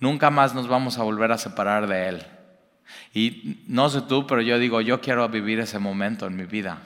[0.00, 2.26] Nunca más nos vamos a volver a separar de Él.
[3.12, 6.78] Y no sé tú, pero yo digo, yo quiero vivir ese momento en mi vida.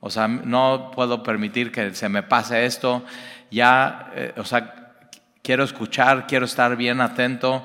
[0.00, 3.04] O sea, no puedo permitir que se me pase esto.
[3.50, 5.00] Ya, eh, o sea,
[5.42, 7.64] quiero escuchar, quiero estar bien atento.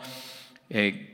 [0.70, 1.13] Eh,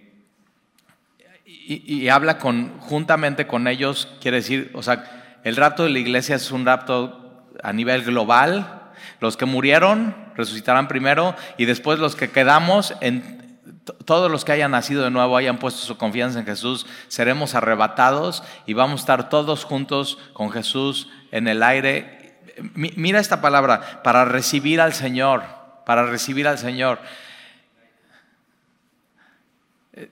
[1.52, 6.36] y, habla con, juntamente con ellos, quiere decir, o sea, el rapto de la iglesia
[6.36, 8.92] es un rapto a nivel global.
[9.20, 13.60] Los que murieron resucitarán primero y después los que quedamos en,
[14.06, 18.44] todos los que hayan nacido de nuevo, hayan puesto su confianza en Jesús, seremos arrebatados
[18.66, 22.40] y vamos a estar todos juntos con Jesús en el aire.
[22.74, 25.44] Mira esta palabra, para recibir al Señor,
[25.86, 27.00] para recibir al Señor.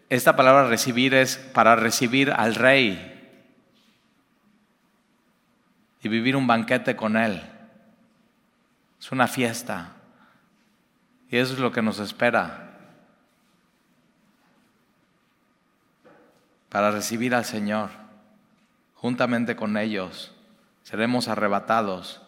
[0.10, 3.14] Esta palabra recibir es para recibir al Rey
[6.02, 7.42] y vivir un banquete con Él.
[9.00, 9.94] Es una fiesta.
[11.30, 12.68] Y eso es lo que nos espera.
[16.70, 17.90] para recibir al Señor.
[18.96, 20.34] Juntamente con ellos
[20.84, 22.22] seremos arrebatados.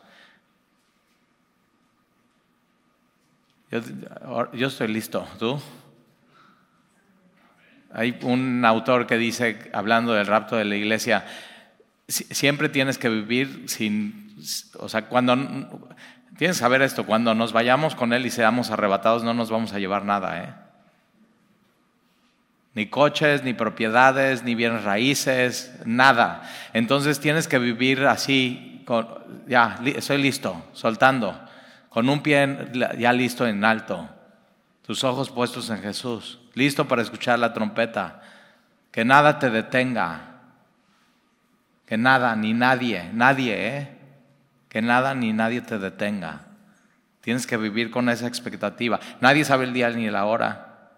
[3.71, 5.61] Yo, estoy listo, ¿tú?
[7.91, 11.25] Hay un autor que dice, hablando del rapto de la iglesia,
[12.07, 14.35] siempre tienes que vivir sin,
[14.77, 15.35] o sea, cuando,
[16.37, 19.73] tienes que saber esto, cuando nos vayamos con Él y seamos arrebatados no nos vamos
[19.73, 20.53] a llevar nada, ¿eh?
[22.75, 26.43] Ni coches, ni propiedades, ni bienes raíces, nada.
[26.71, 28.85] Entonces tienes que vivir así,
[29.47, 31.37] ya, estoy listo, soltando,
[31.89, 34.07] con un pie ya listo en alto,
[34.85, 38.21] tus ojos puestos en Jesús, listo para escuchar la trompeta,
[38.91, 40.41] que nada te detenga,
[41.85, 43.97] que nada, ni nadie, nadie, ¿eh?
[44.67, 46.41] que nada ni nadie te detenga.
[47.21, 48.99] Tienes que vivir con esa expectativa.
[49.21, 50.91] Nadie sabe el día ni la hora.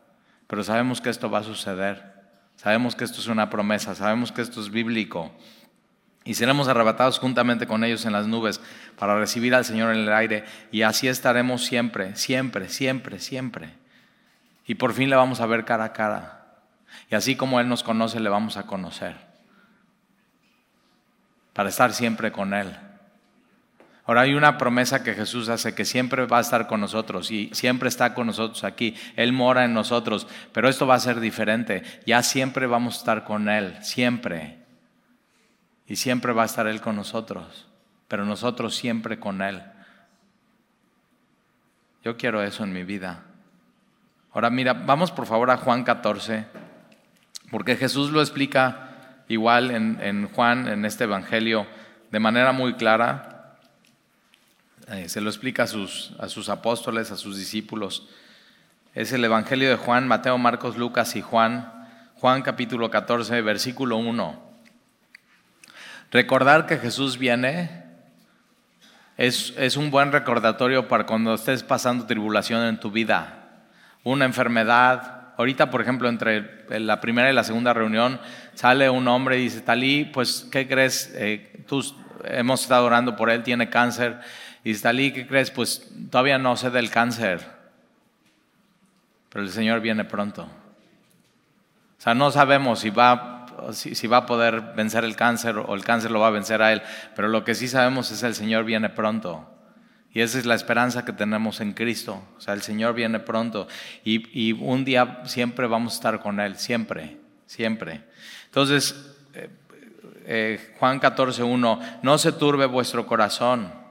[0.47, 2.11] Pero sabemos que esto va a suceder.
[2.55, 5.31] Sabemos que esto es una promesa, sabemos que esto es bíblico.
[6.23, 8.61] Y seremos arrebatados juntamente con ellos en las nubes
[8.97, 10.43] para recibir al Señor en el aire.
[10.71, 13.80] Y así estaremos siempre, siempre, siempre, siempre.
[14.65, 16.45] Y por fin le vamos a ver cara a cara.
[17.09, 19.15] Y así como Él nos conoce, le vamos a conocer.
[21.53, 22.75] Para estar siempre con Él.
[24.05, 27.49] Ahora hay una promesa que Jesús hace que siempre va a estar con nosotros y
[27.53, 28.95] siempre está con nosotros aquí.
[29.15, 31.83] Él mora en nosotros, pero esto va a ser diferente.
[32.05, 34.57] Ya siempre vamos a estar con Él, siempre.
[35.87, 37.67] Y siempre va a estar Él con nosotros,
[38.07, 39.61] pero nosotros siempre con Él.
[42.03, 43.23] Yo quiero eso en mi vida.
[44.33, 46.45] Ahora mira, vamos por favor a Juan 14,
[47.49, 48.91] porque Jesús lo explica
[49.27, 51.67] igual en, en Juan, en este Evangelio,
[52.11, 53.57] de manera muy clara.
[54.87, 58.07] Eh, se lo explica a sus, a sus apóstoles, a sus discípulos.
[58.93, 61.71] Es el Evangelio de Juan, Mateo, Marcos, Lucas y Juan.
[62.15, 64.51] Juan capítulo 14, versículo 1.
[66.11, 67.83] Recordar que Jesús viene
[69.17, 73.40] es, es, un buen recordatorio para cuando estés pasando tribulación en tu vida.
[74.03, 75.33] Una enfermedad.
[75.37, 78.19] Ahorita, por ejemplo, entre la primera y la segunda reunión,
[78.53, 81.11] sale un hombre y dice, Talí, pues, ¿qué crees?
[81.15, 81.83] Eh, tú,
[82.25, 84.19] hemos estado orando por él, tiene cáncer.
[84.63, 85.51] Y Dalí, ¿qué crees?
[85.51, 87.41] Pues todavía no sé del cáncer,
[89.29, 90.43] pero el Señor viene pronto.
[90.43, 95.83] O sea, no sabemos si va, si, va a poder vencer el cáncer o el
[95.83, 96.81] cáncer lo va a vencer a Él,
[97.15, 99.47] pero lo que sí sabemos es que el Señor viene pronto.
[100.13, 102.21] Y esa es la esperanza que tenemos en Cristo.
[102.37, 103.67] O sea, el Señor viene pronto.
[104.03, 108.01] Y, un día siempre vamos a estar con Él, siempre, siempre.
[108.45, 108.95] Entonces,
[109.33, 109.49] eh,
[110.25, 113.81] eh, Juan 14, 1, no se turbe vuestro corazón.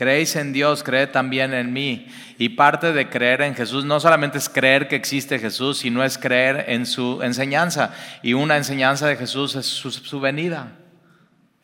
[0.00, 2.06] Creéis en Dios, creed también en mí.
[2.38, 6.16] Y parte de creer en Jesús no solamente es creer que existe Jesús, sino es
[6.16, 7.92] creer en su enseñanza.
[8.22, 10.72] Y una enseñanza de Jesús es su, venida.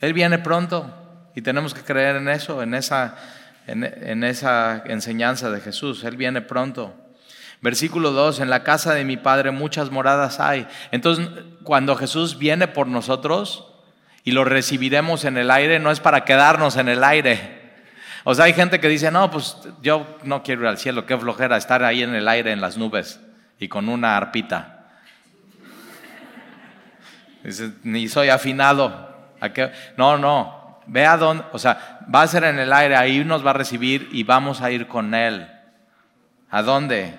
[0.01, 0.95] Él viene pronto
[1.35, 3.17] y tenemos que creer en eso, en esa,
[3.67, 6.05] en esa enseñanza de Jesús.
[6.05, 6.95] Él viene pronto.
[7.61, 10.67] Versículo 2, en la casa de mi Padre muchas moradas hay.
[10.91, 11.29] Entonces,
[11.63, 13.67] cuando Jesús viene por nosotros,
[14.27, 17.63] y lo recibiremos en el aire, no es para quedarnos en el aire.
[18.25, 21.17] O sea, hay gente que dice, no, pues yo no quiero ir al cielo, qué
[21.17, 23.21] flojera estar ahí en el aire, en las nubes
[23.61, 24.89] y con una arpita.
[27.45, 29.15] Dice, ni soy afinado.
[29.97, 33.45] No, no, ve a dónde, o sea, va a ser en el aire, ahí nos
[33.45, 35.49] va a recibir y vamos a ir con Él.
[36.51, 37.19] ¿A dónde?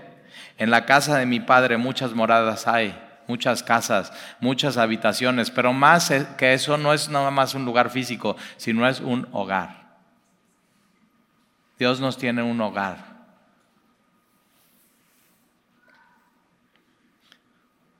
[0.57, 6.11] En la casa de mi padre muchas moradas hay, muchas casas, muchas habitaciones, pero más
[6.37, 9.87] que eso no es nada más un lugar físico, sino es un hogar.
[11.77, 13.17] Dios nos tiene un hogar.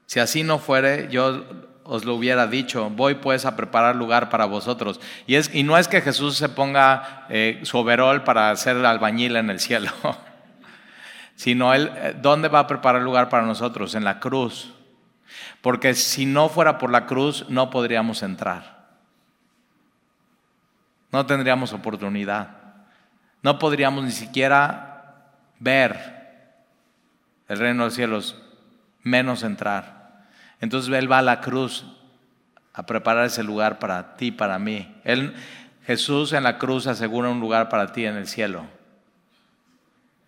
[0.07, 4.45] Si así no fuere, yo os lo hubiera dicho, voy pues a preparar lugar para
[4.45, 4.99] vosotros.
[5.25, 9.37] Y, es, y no es que Jesús se ponga eh, su overol para ser albañil
[9.37, 9.91] en el cielo,
[11.35, 13.95] sino Él, eh, ¿dónde va a preparar lugar para nosotros?
[13.95, 14.73] En la cruz.
[15.61, 18.77] Porque si no fuera por la cruz, no podríamos entrar.
[21.11, 22.49] No tendríamos oportunidad.
[23.41, 26.17] No podríamos ni siquiera ver
[27.47, 28.41] el reino de los cielos,
[29.03, 29.96] menos entrar.
[30.59, 31.85] Entonces Él va a la cruz
[32.73, 34.95] a preparar ese lugar para ti, para mí.
[35.03, 35.33] Él,
[35.85, 38.65] Jesús en la cruz asegura un lugar para ti en el cielo,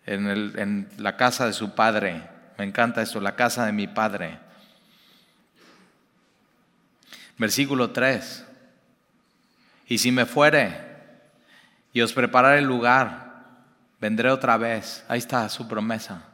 [0.06, 2.22] en, en la casa de su Padre.
[2.58, 4.38] Me encanta esto, la casa de mi Padre.
[7.38, 8.46] Versículo 3.
[9.86, 10.88] Y si me fuere
[11.92, 13.44] y os prepararé el lugar,
[14.00, 15.04] vendré otra vez.
[15.08, 16.24] Ahí está su promesa.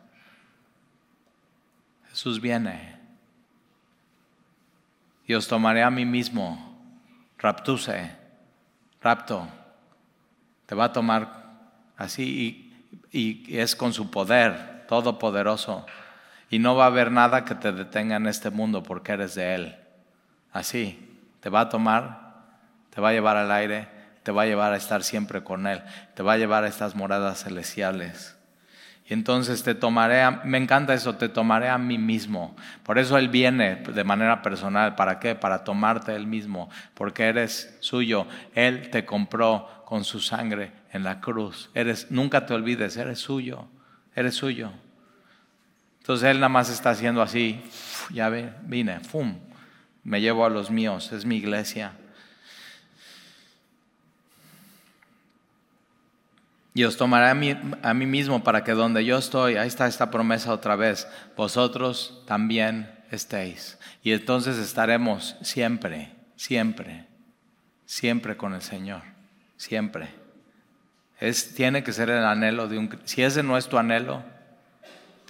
[2.10, 2.95] Jesús viene
[5.26, 6.76] y os tomaré a mí mismo.
[7.38, 8.10] Raptuse,
[9.02, 9.46] rapto.
[10.66, 11.44] Te va a tomar
[11.96, 12.72] así
[13.12, 15.86] y, es con su poder todopoderoso.
[16.48, 19.54] Y no va a haber nada que te detenga en este mundo porque eres de
[19.54, 19.76] Él.
[20.52, 22.34] Así, te va a tomar,
[22.90, 23.88] te va a llevar al aire,
[24.22, 25.82] te va a llevar a estar siempre con Él,
[26.14, 28.35] te va a llevar a estas moradas celestiales.
[29.08, 32.56] Y entonces te tomaré, me encanta eso, te tomaré a mí mismo.
[32.82, 34.96] Por eso Él viene de manera personal.
[34.96, 35.36] ¿Para qué?
[35.36, 38.26] Para tomarte Él mismo, porque eres suyo.
[38.54, 41.70] Él te compró con su sangre en la cruz.
[41.72, 43.68] Eres, nunca te olvides, eres suyo,
[44.16, 44.72] eres suyo.
[46.00, 47.60] Entonces Él nada más está haciendo así,
[48.10, 49.38] ya vine, ¡fum!
[50.02, 51.92] Me llevo a los míos, es mi iglesia.
[56.76, 59.86] Y os tomaré a mí, a mí mismo para que donde yo estoy, ahí está
[59.86, 63.78] esta promesa otra vez, vosotros también estéis.
[64.02, 67.06] Y entonces estaremos siempre, siempre,
[67.86, 69.00] siempre con el Señor,
[69.56, 70.10] siempre.
[71.18, 73.00] Es, tiene que ser el anhelo de un...
[73.04, 74.22] Si ese no es tu anhelo,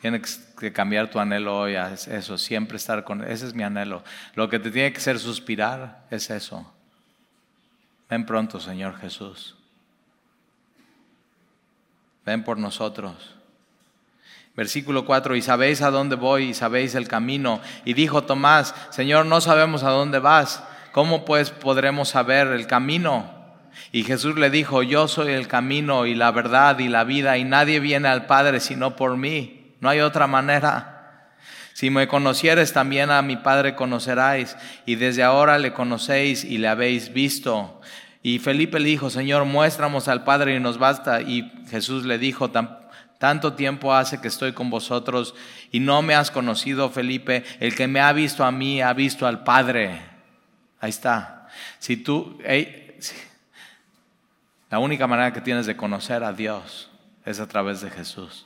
[0.00, 0.20] tiene
[0.58, 3.22] que cambiar tu anhelo hoy a eso, siempre estar con...
[3.22, 4.02] Ese es mi anhelo.
[4.34, 6.74] Lo que te tiene que hacer suspirar es eso.
[8.10, 9.55] Ven pronto, Señor Jesús
[12.26, 13.36] ven por nosotros.
[14.56, 17.60] Versículo 4, y sabéis a dónde voy y sabéis el camino.
[17.84, 20.62] Y dijo Tomás, Señor, no sabemos a dónde vas.
[20.92, 23.34] ¿Cómo pues podremos saber el camino?
[23.92, 27.44] Y Jesús le dijo, yo soy el camino y la verdad y la vida, y
[27.44, 29.74] nadie viene al Padre sino por mí.
[29.80, 31.28] No hay otra manera.
[31.74, 36.68] Si me conocieres, también a mi Padre conoceráis, y desde ahora le conocéis y le
[36.68, 37.82] habéis visto.
[38.26, 41.20] Y Felipe le dijo, Señor, muéstranos al Padre y nos basta.
[41.20, 42.50] Y Jesús le dijo,
[43.20, 45.36] tanto tiempo hace que estoy con vosotros
[45.70, 47.44] y no me has conocido, Felipe.
[47.60, 50.00] El que me ha visto a mí ha visto al Padre.
[50.80, 51.46] Ahí está.
[51.78, 52.40] Si tú,
[54.70, 56.90] la única manera que tienes de conocer a Dios
[57.24, 58.45] es a través de Jesús.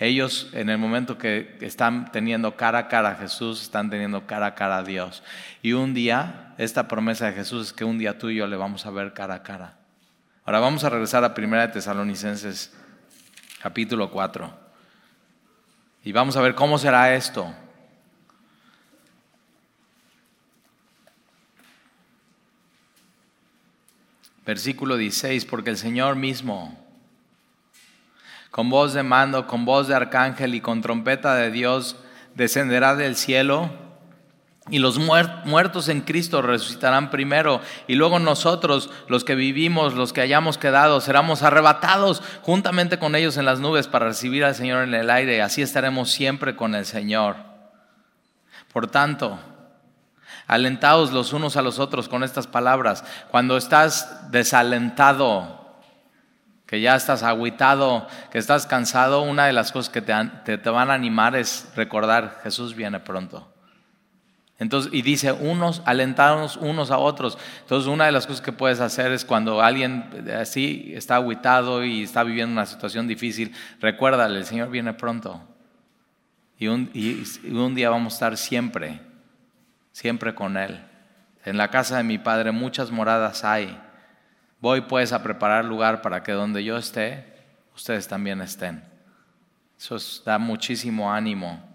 [0.00, 4.46] Ellos en el momento que están teniendo cara a cara a Jesús, están teniendo cara
[4.46, 5.24] a cara a Dios.
[5.60, 8.56] Y un día, esta promesa de Jesús es que un día tú y yo le
[8.56, 9.76] vamos a ver cara a cara.
[10.44, 12.72] Ahora vamos a regresar a 1 de Tesalonicenses
[13.60, 14.68] capítulo 4.
[16.04, 17.52] Y vamos a ver cómo será esto.
[24.46, 26.87] Versículo 16, porque el Señor mismo
[28.50, 31.96] con voz de mando, con voz de arcángel y con trompeta de Dios,
[32.34, 33.70] descenderá del cielo
[34.70, 40.20] y los muertos en Cristo resucitarán primero y luego nosotros, los que vivimos, los que
[40.20, 44.94] hayamos quedado, seremos arrebatados juntamente con ellos en las nubes para recibir al Señor en
[44.94, 47.36] el aire así estaremos siempre con el Señor.
[48.72, 49.38] Por tanto,
[50.46, 53.04] alentaos los unos a los otros con estas palabras.
[53.30, 55.57] Cuando estás desalentado,
[56.68, 60.90] que ya estás aguitado, que estás cansado, una de las cosas que te, te, van
[60.90, 63.50] a animar es recordar, Jesús viene pronto.
[64.58, 67.38] Entonces, y dice, unos, alentarnos unos a otros.
[67.60, 72.02] Entonces, una de las cosas que puedes hacer es cuando alguien así está aguitado y
[72.02, 75.40] está viviendo una situación difícil, recuérdale, el Señor viene pronto.
[76.58, 79.00] Y un, y un día vamos a estar siempre,
[79.92, 80.84] siempre con Él.
[81.46, 83.80] En la casa de mi Padre muchas moradas hay.
[84.60, 87.24] Voy pues a preparar lugar para que donde yo esté,
[87.74, 88.84] ustedes también estén.
[89.78, 91.68] Eso da muchísimo ánimo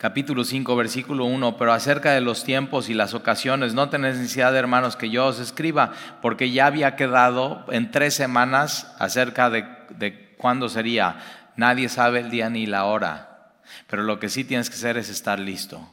[0.00, 4.56] capítulo 5, versículo 1, pero acerca de los tiempos y las ocasiones, no tenéis necesidad,
[4.56, 5.92] hermanos, que yo os escriba,
[6.22, 11.18] porque ya había quedado en tres semanas acerca de, de cuándo sería.
[11.54, 13.52] Nadie sabe el día ni la hora,
[13.88, 15.86] pero lo que sí tienes que hacer es estar listo,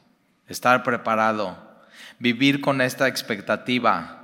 [0.48, 1.58] estar preparado,
[2.18, 4.17] vivir con esta expectativa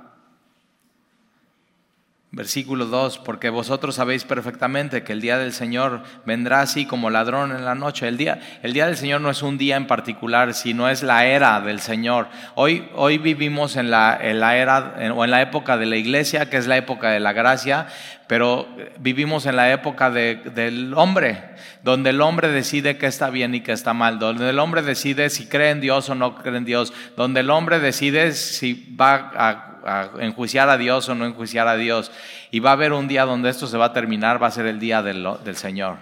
[2.34, 7.52] Versículo 2, porque vosotros sabéis perfectamente que el día del Señor vendrá así como ladrón
[7.52, 8.08] en la noche.
[8.08, 11.26] El día, el día del Señor no es un día en particular, sino es la
[11.26, 12.26] era del Señor.
[12.56, 16.50] Hoy, hoy vivimos en la, en la era o en la época de la iglesia,
[16.50, 17.86] que es la época de la gracia,
[18.26, 18.66] pero
[18.98, 21.54] vivimos en la época del hombre,
[21.84, 25.30] donde el hombre decide qué está bien y qué está mal, donde el hombre decide
[25.30, 29.30] si cree en Dios o no cree en Dios, donde el hombre decide si va
[29.36, 29.73] a
[30.20, 32.10] enjuiciar a Dios o no enjuiciar a Dios.
[32.50, 34.66] Y va a haber un día donde esto se va a terminar, va a ser
[34.66, 35.98] el día del, Señor.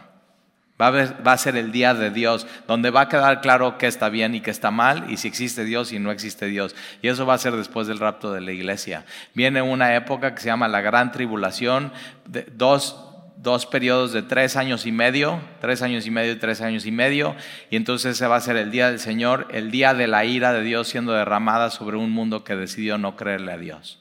[0.80, 3.86] Va a, va a, ser el día de Dios, donde va a quedar claro qué
[3.86, 6.74] está bien y qué está mal, y si existe Dios y no existe Dios.
[7.02, 9.04] Y eso va a ser después del rapto de la iglesia.
[9.34, 11.92] Viene una época que se llama la gran tribulación,
[12.26, 16.60] de, dos, dos periodos de tres años y medio, tres años y medio y tres
[16.60, 17.34] años y medio,
[17.70, 20.52] y entonces se va a ser el día del Señor, el día de la ira
[20.52, 23.98] de Dios siendo derramada sobre un mundo que decidió no creerle a Dios.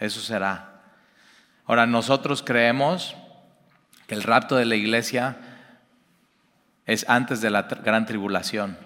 [0.00, 0.82] Eso será.
[1.66, 3.16] Ahora, nosotros creemos
[4.06, 5.36] que el rapto de la iglesia
[6.86, 8.76] es antes de la gran tribulación,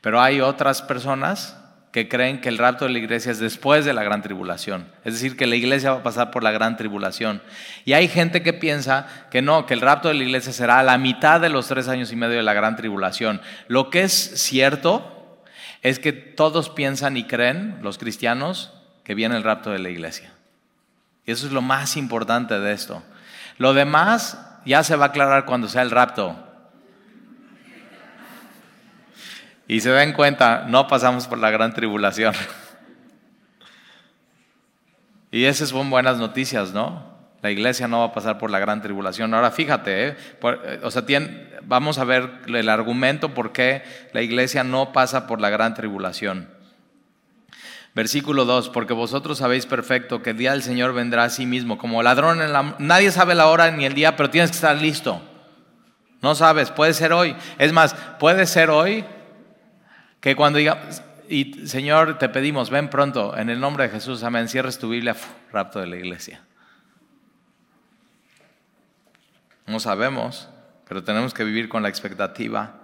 [0.00, 1.61] pero hay otras personas
[1.92, 4.86] que creen que el rapto de la iglesia es después de la gran tribulación.
[5.04, 7.42] Es decir, que la iglesia va a pasar por la gran tribulación.
[7.84, 10.82] Y hay gente que piensa que no, que el rapto de la iglesia será a
[10.82, 13.42] la mitad de los tres años y medio de la gran tribulación.
[13.68, 15.42] Lo que es cierto
[15.82, 18.72] es que todos piensan y creen, los cristianos,
[19.04, 20.32] que viene el rapto de la iglesia.
[21.26, 23.02] Y eso es lo más importante de esto.
[23.58, 26.51] Lo demás ya se va a aclarar cuando sea el rapto.
[29.68, 32.34] Y se den cuenta, no pasamos por la gran tribulación.
[35.30, 37.10] Y esas son buenas noticias, ¿no?
[37.40, 39.32] La iglesia no va a pasar por la gran tribulación.
[39.34, 40.16] Ahora fíjate, ¿eh?
[40.42, 41.02] eh o sea,
[41.62, 43.82] vamos a ver el argumento por qué
[44.12, 46.48] la iglesia no pasa por la gran tribulación.
[47.94, 51.78] Versículo 2, porque vosotros sabéis perfecto que el día del Señor vendrá a sí mismo,
[51.78, 52.74] como ladrón en la...
[52.78, 55.20] Nadie sabe la hora ni el día, pero tienes que estar listo.
[56.22, 57.34] No sabes, puede ser hoy.
[57.58, 59.04] Es más, puede ser hoy
[60.22, 60.80] que cuando diga,
[61.28, 65.16] y Señor, te pedimos, ven pronto, en el nombre de Jesús, amén, cierres tu Biblia,
[65.52, 66.42] rapto de la iglesia.
[69.66, 70.48] No sabemos,
[70.88, 72.76] pero tenemos que vivir con la expectativa.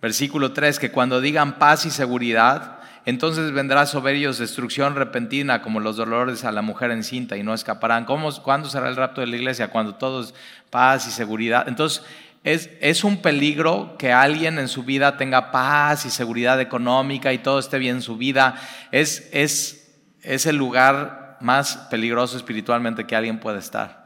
[0.00, 5.80] Versículo 3, que cuando digan paz y seguridad, entonces vendrá sobre ellos destrucción repentina como
[5.80, 8.04] los dolores a la mujer encinta y no escaparán.
[8.04, 9.68] ¿Cómo, ¿Cuándo será el rapto de la iglesia?
[9.68, 10.32] Cuando todos
[10.70, 11.66] paz y seguridad.
[11.66, 12.04] Entonces,
[12.44, 17.60] es, un peligro que alguien en su vida tenga paz y seguridad económica y todo
[17.60, 18.56] esté bien en su vida.
[18.90, 24.02] Es, es, es el lugar más peligroso espiritualmente que alguien puede estar.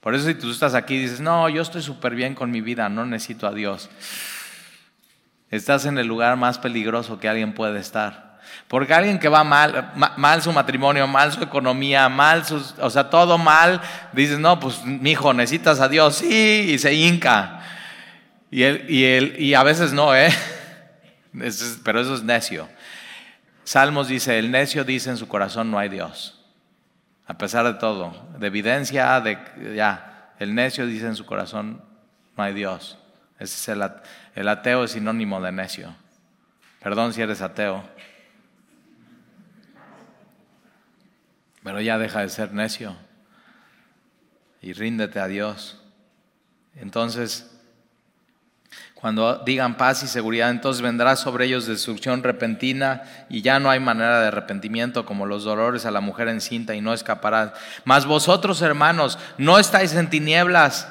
[0.00, 2.60] Por eso si tú estás aquí y dices, no, yo estoy súper bien con mi
[2.60, 3.88] vida, no necesito a Dios.
[5.50, 8.33] Estás en el lugar más peligroso que alguien puede estar.
[8.68, 13.10] Porque alguien que va mal, mal su matrimonio, mal su economía, mal sus, o sea,
[13.10, 13.80] todo mal,
[14.12, 17.60] dices, no, pues mi hijo, necesitas a Dios, sí, y se hinca.
[18.50, 20.32] Y, él, y, él, y a veces no, ¿eh?
[21.84, 22.68] pero eso es necio.
[23.64, 26.40] Salmos dice, el necio dice en su corazón no hay Dios.
[27.26, 29.38] A pesar de todo, de evidencia, de
[29.74, 31.82] ya, el necio dice en su corazón
[32.36, 32.98] no hay Dios.
[33.38, 33.90] Ese es el,
[34.34, 35.94] el ateo es sinónimo de necio.
[36.82, 37.82] Perdón si eres ateo.
[41.64, 42.94] Pero ya deja de ser necio
[44.60, 45.80] y ríndete a Dios.
[46.76, 47.50] Entonces,
[48.94, 53.80] cuando digan paz y seguridad, entonces vendrá sobre ellos destrucción repentina y ya no hay
[53.80, 57.52] manera de arrepentimiento como los dolores a la mujer encinta y no escaparás.
[57.84, 60.90] Mas vosotros, hermanos, no estáis en tinieblas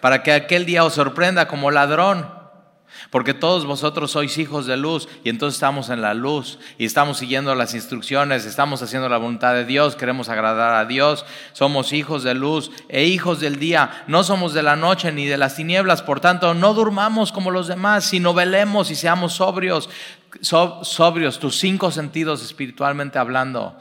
[0.00, 2.39] para que aquel día os sorprenda como ladrón.
[3.10, 7.18] Porque todos vosotros sois hijos de luz y entonces estamos en la luz y estamos
[7.18, 12.22] siguiendo las instrucciones, estamos haciendo la voluntad de Dios, queremos agradar a Dios, somos hijos
[12.22, 16.02] de luz e hijos del día, no somos de la noche ni de las tinieblas,
[16.02, 19.90] por tanto no durmamos como los demás, sino velemos y seamos sobrios,
[20.40, 23.76] sobrios, tus cinco sentidos espiritualmente hablando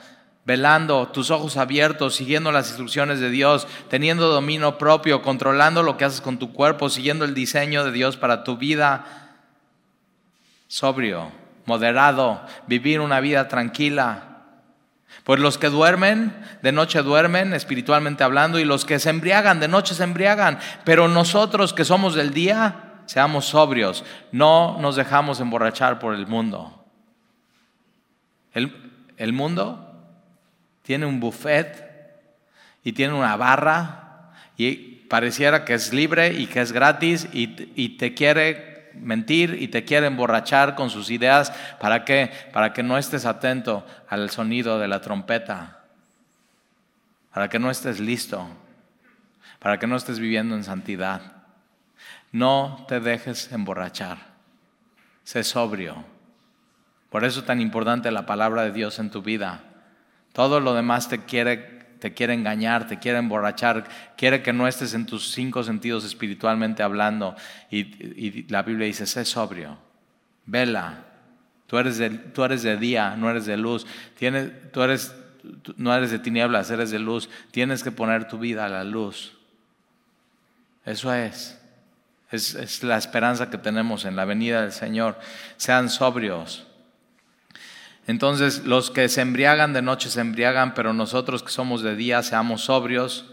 [0.50, 6.06] velando, tus ojos abiertos, siguiendo las instrucciones de Dios, teniendo dominio propio, controlando lo que
[6.06, 9.36] haces con tu cuerpo, siguiendo el diseño de Dios para tu vida,
[10.68, 11.32] sobrio,
[11.68, 14.24] moderado, vivir una vida tranquila.
[15.24, 19.68] Pues los que duermen, de noche duermen, espiritualmente hablando, y los que se embriagan, de
[19.68, 20.58] noche se embriagan.
[20.84, 26.84] Pero nosotros que somos del día, seamos sobrios, no nos dejamos emborrachar por el mundo.
[28.52, 28.74] El,
[29.18, 29.89] el mundo
[30.90, 31.86] tiene un buffet
[32.84, 34.74] y tiene una barra y
[35.08, 40.08] pareciera que es libre y que es gratis y, te quiere mentir y te quiere
[40.08, 41.54] emborrachar con sus ideas.
[41.80, 42.32] ¿Para qué?
[42.52, 45.84] Para que no estés atento al sonido de la trompeta.
[47.36, 48.50] Para que no estés listo.
[49.60, 51.22] Para que no estés viviendo en santidad.
[52.32, 54.18] No te dejes emborrachar.
[55.24, 56.04] Sé sobrio.
[57.12, 59.66] Por eso es tan importante la palabra de Dios en tu vida.
[60.34, 61.58] Todo lo demás te quiere,
[62.00, 66.84] te quiere engañar, te quiere emborrachar, quiere que no estés en tus cinco sentidos espiritualmente
[66.84, 67.36] hablando.
[67.72, 69.78] Y, la Biblia dice, sé sobrio,
[70.46, 71.06] vela.
[71.68, 73.86] Tú eres, de, tú eres de día, no eres de luz.
[74.18, 75.14] Tienes, tú eres,
[75.78, 77.30] no eres de tinieblas, eres de luz.
[77.52, 79.38] Tienes que poner tu vida a la luz.
[80.86, 81.60] Eso es.
[82.32, 85.20] Es, es la esperanza que tenemos en la venida del Señor.
[85.58, 86.69] Sean sobrios.
[88.10, 92.24] Entonces los que se embriagan de noche se embriagan, pero nosotros que somos de día
[92.24, 93.28] seamos sobrios,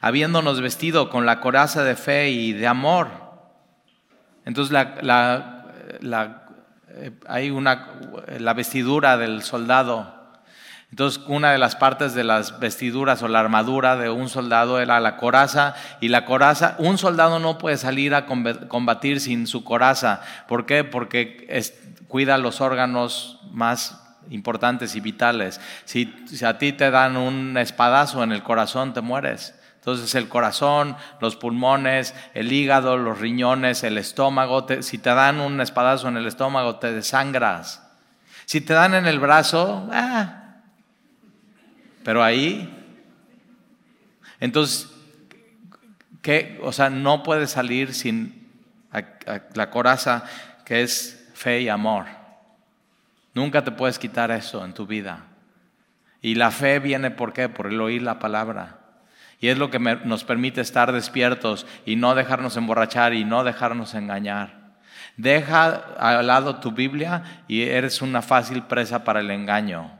[0.00, 3.08] habiéndonos vestido con la coraza de fe y de amor.
[4.46, 5.66] Entonces la,
[6.88, 8.00] eh, hay una,
[8.38, 10.14] la vestidura del soldado.
[10.88, 15.00] Entonces una de las partes de las vestiduras o la armadura de un soldado era
[15.00, 20.22] la coraza y la coraza, un soldado no puede salir a combatir sin su coraza.
[20.48, 20.82] ¿Por qué?
[20.82, 21.46] Porque
[22.08, 24.00] cuida los órganos más
[24.30, 25.60] importantes y vitales.
[25.84, 26.12] Si,
[26.44, 29.54] a ti te dan un espadazo en el corazón, te mueres.
[29.76, 35.60] Entonces el corazón, los pulmones, el hígado, los riñones, el estómago, si te dan un
[35.60, 37.82] espadazo en el estómago, te desangras.
[38.46, 40.44] Si te dan en el brazo, ah,
[42.02, 42.70] pero ahí,
[44.40, 44.90] entonces,
[46.22, 46.58] ¿qué?
[46.62, 48.50] O sea, no puedes salir sin
[49.54, 50.24] la coraza
[50.64, 52.23] que es fe y amor.
[53.34, 55.24] Nunca te puedes quitar eso en tu vida.
[56.22, 57.48] Y la fe viene por qué?
[57.48, 58.78] Por el oír la palabra.
[59.40, 63.94] Y es lo que nos permite estar despiertos y no dejarnos emborrachar y no dejarnos
[63.94, 64.64] engañar.
[65.16, 65.66] Deja
[65.98, 69.92] al lado tu Biblia y eres una fácil presa para el engaño.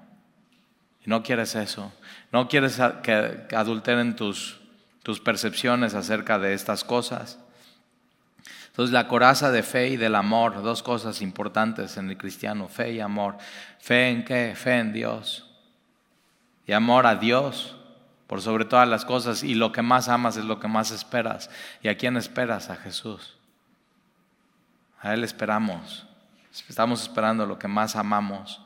[1.05, 1.93] Y no quieres eso.
[2.33, 4.61] No quieres que adulteren tus,
[5.03, 7.39] tus percepciones acerca de estas cosas.
[8.75, 12.95] Entonces la coraza de fe y del amor, dos cosas importantes en el cristiano, fe
[12.95, 13.39] y amor.
[13.79, 14.53] ¿Fe en qué?
[14.57, 15.49] Fe en Dios.
[16.67, 17.77] Y amor a Dios
[18.27, 19.45] por sobre todas las cosas.
[19.45, 21.51] Y lo que más amas es lo que más esperas.
[21.85, 22.69] ¿Y a quién esperas?
[22.69, 23.37] A Jesús.
[25.01, 26.09] A Él esperamos.
[26.69, 28.61] Estamos esperando lo que más amamos.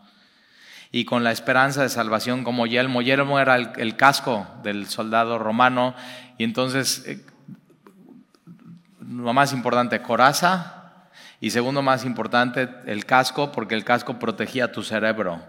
[0.91, 3.03] Y con la esperanza de salvación como yelmo.
[3.03, 5.95] Yelmo era el, el casco del soldado romano.
[6.39, 7.27] Y entonces eh,
[9.09, 10.75] lo más importante, coraza.
[11.41, 15.41] Y segundo más importante, el casco, porque el casco protegía tu cerebro.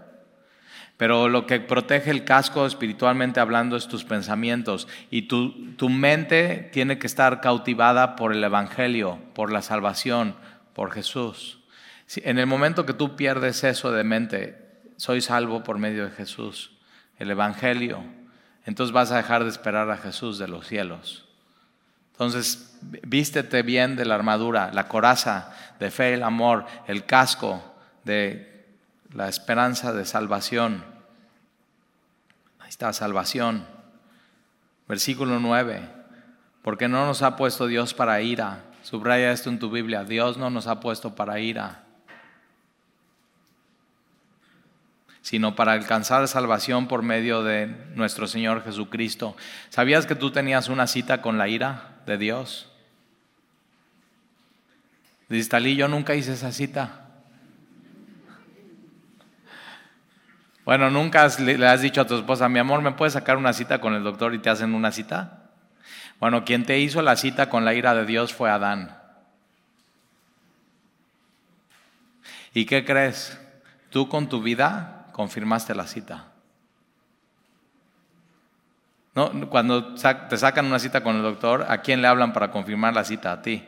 [0.96, 4.86] Pero lo que protege el casco espiritualmente hablando es tus pensamientos.
[5.10, 10.36] Y tu, tu mente tiene que estar cautivada por el Evangelio, por la salvación,
[10.74, 11.60] por Jesús.
[12.16, 16.72] En el momento que tú pierdes eso de mente, soy salvo por medio de Jesús,
[17.18, 18.04] el Evangelio,
[18.66, 21.24] entonces vas a dejar de esperar a Jesús de los cielos.
[22.12, 27.62] Entonces, vístete bien de la armadura, la coraza de fe, el amor, el casco
[28.04, 28.66] de
[29.12, 30.84] la esperanza de salvación.
[32.58, 33.66] Ahí está, salvación.
[34.88, 35.88] Versículo 9.
[36.62, 38.64] Porque no nos ha puesto Dios para ira.
[38.82, 40.04] Subraya esto en tu Biblia.
[40.04, 41.84] Dios no nos ha puesto para ira
[45.22, 49.36] sino para alcanzar salvación por medio de nuestro Señor Jesucristo.
[49.68, 52.69] ¿Sabías que tú tenías una cita con la ira de Dios?
[55.30, 57.06] Dice, yo nunca hice esa cita.
[60.64, 63.80] Bueno, nunca le has dicho a tu esposa, mi amor, ¿me puedes sacar una cita
[63.80, 65.50] con el doctor y te hacen una cita?
[66.18, 68.96] Bueno, quien te hizo la cita con la ira de Dios fue Adán.
[72.52, 73.40] ¿Y qué crees?
[73.90, 76.26] Tú con tu vida confirmaste la cita.
[79.14, 79.48] ¿No?
[79.48, 83.04] Cuando te sacan una cita con el doctor, ¿a quién le hablan para confirmar la
[83.04, 83.30] cita?
[83.32, 83.64] A ti.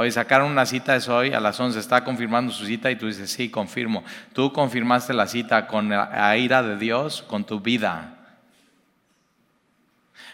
[0.00, 3.08] Hoy sacaron una cita, es hoy, a las 11, está confirmando su cita y tú
[3.08, 4.04] dices, sí, confirmo.
[4.32, 8.14] Tú confirmaste la cita con la ira de Dios, con tu vida.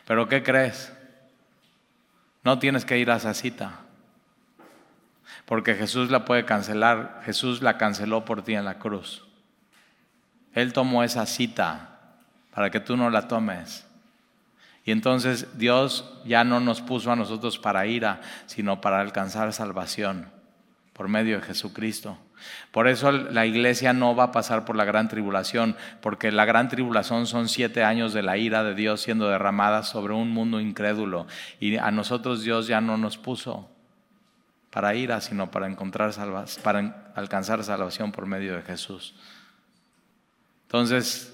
[0.07, 0.93] Pero ¿qué crees?
[2.43, 3.81] No tienes que ir a esa cita.
[5.47, 7.23] Porque Jesús la puede cancelar.
[7.25, 9.25] Jesús la canceló por ti en la cruz.
[10.53, 12.01] Él tomó esa cita
[12.55, 13.87] para que tú no la tomes.
[14.85, 20.31] Y entonces Dios ya no nos puso a nosotros para ira, sino para alcanzar salvación
[20.93, 22.19] por medio de Jesucristo.
[22.71, 26.69] Por eso la iglesia no va a pasar por la gran tribulación, porque la gran
[26.69, 31.27] tribulación son siete años de la ira de Dios siendo derramada sobre un mundo incrédulo.
[31.61, 33.71] Y a nosotros Dios ya no nos puso
[34.71, 36.13] para ira, sino para, encontrar
[36.63, 39.15] para alcanzar salvación por medio de Jesús.
[40.67, 41.34] Entonces,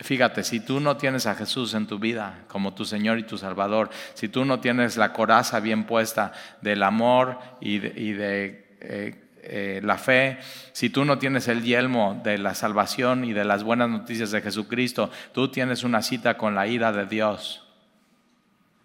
[0.00, 3.36] Fíjate, si tú no tienes a Jesús en tu vida como tu Señor y tu
[3.36, 6.32] Salvador, si tú no tienes la coraza bien puesta
[6.62, 10.38] del amor y de, eh, eh, la fe,
[10.72, 14.40] si tú no tienes el yelmo de la salvación y de las buenas noticias de
[14.40, 17.62] Jesucristo, tú tienes una cita con la ira de Dios.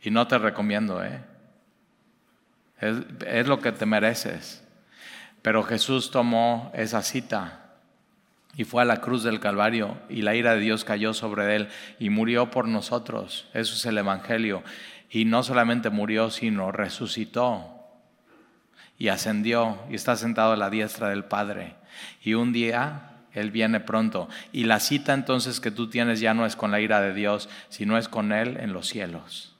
[0.01, 1.21] Y no te recomiendo, ¿eh?
[2.79, 4.63] es lo que te mereces.
[5.41, 7.60] Pero Jesús tomó esa cita
[8.55, 11.69] y fue a la cruz del Calvario y la ira de Dios cayó sobre él
[11.99, 13.47] y murió por nosotros.
[13.53, 14.63] Eso es el Evangelio.
[15.09, 17.81] Y no solamente murió, sino resucitó
[18.97, 21.75] y ascendió y está sentado a la diestra del Padre.
[22.21, 24.29] Y un día Él viene pronto.
[24.51, 27.49] Y la cita entonces que tú tienes ya no es con la ira de Dios,
[27.69, 29.55] sino es con Él en los cielos.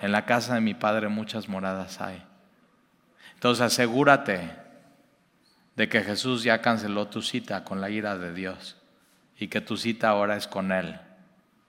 [0.00, 2.22] En la casa de mi Padre muchas moradas hay.
[3.34, 4.63] Entonces asegúrate
[5.76, 8.76] de que Jesús ya canceló tu cita con la ira de Dios
[9.38, 10.98] y que tu cita ahora es con Él,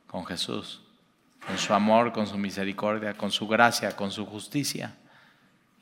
[0.08, 0.82] con Jesús,
[1.46, 4.96] con su amor, con su misericordia, con su gracia, con su justicia.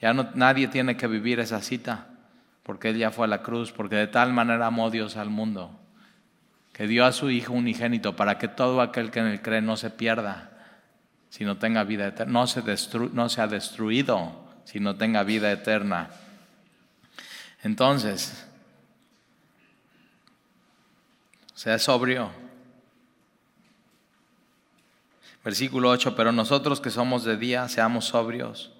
[0.01, 2.07] Ya nadie tiene que vivir esa cita
[2.63, 5.77] porque Él ya fue a la cruz, porque de tal manera amó Dios al mundo,
[6.71, 9.75] que dio a su Hijo unigénito para que todo aquel que en Él cree no
[9.75, 10.49] se pierda,
[11.29, 12.61] sino tenga vida eterna, no se,
[13.11, 16.09] no destruido, sino tenga vida eterna.
[17.63, 18.45] Entonces,
[21.53, 22.29] sea sobrio.
[25.45, 28.71] Versículo 8, pero nosotros que somos de día, seamos sobrios,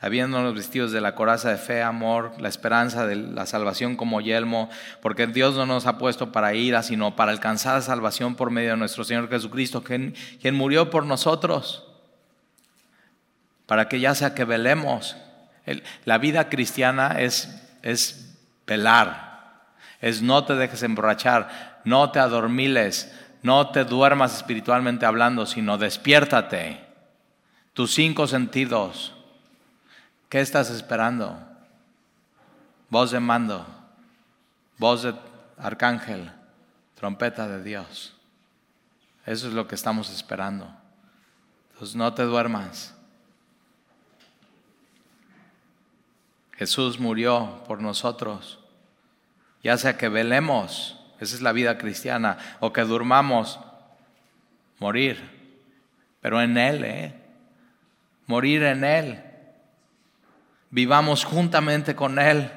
[0.00, 4.68] habiéndonos vestidos de la coraza de fe, amor, la esperanza de la salvación como yelmo,
[5.00, 8.76] porque Dios no nos ha puesto para ira, sino para alcanzar salvación por medio de
[8.76, 11.84] nuestro Señor Jesucristo, quien, quien murió por nosotros,
[13.66, 15.16] para que ya sea que velemos.
[16.04, 18.23] la vida cristiana es, es
[18.64, 19.64] pelar,
[20.00, 23.12] es no te dejes emborrachar, no te adormiles,
[23.42, 26.84] no te duermas espiritualmente hablando, sino despiértate.
[27.72, 29.14] Tus cinco sentidos,
[30.28, 31.38] ¿qué estás esperando?
[32.88, 33.66] Voz de mando,
[34.78, 35.14] voz de
[35.58, 36.30] arcángel,
[36.94, 38.14] trompeta de Dios.
[39.26, 40.68] Eso es lo que estamos esperando.
[41.72, 42.93] Entonces no te duermas.
[46.56, 48.60] Jesús murió por nosotros.
[49.62, 53.58] Ya sea que velemos, esa es la vida cristiana, o que durmamos,
[54.78, 55.34] morir,
[56.20, 57.14] pero en Él, ¿eh?
[58.26, 59.22] Morir en Él.
[60.70, 62.50] Vivamos juntamente con Él.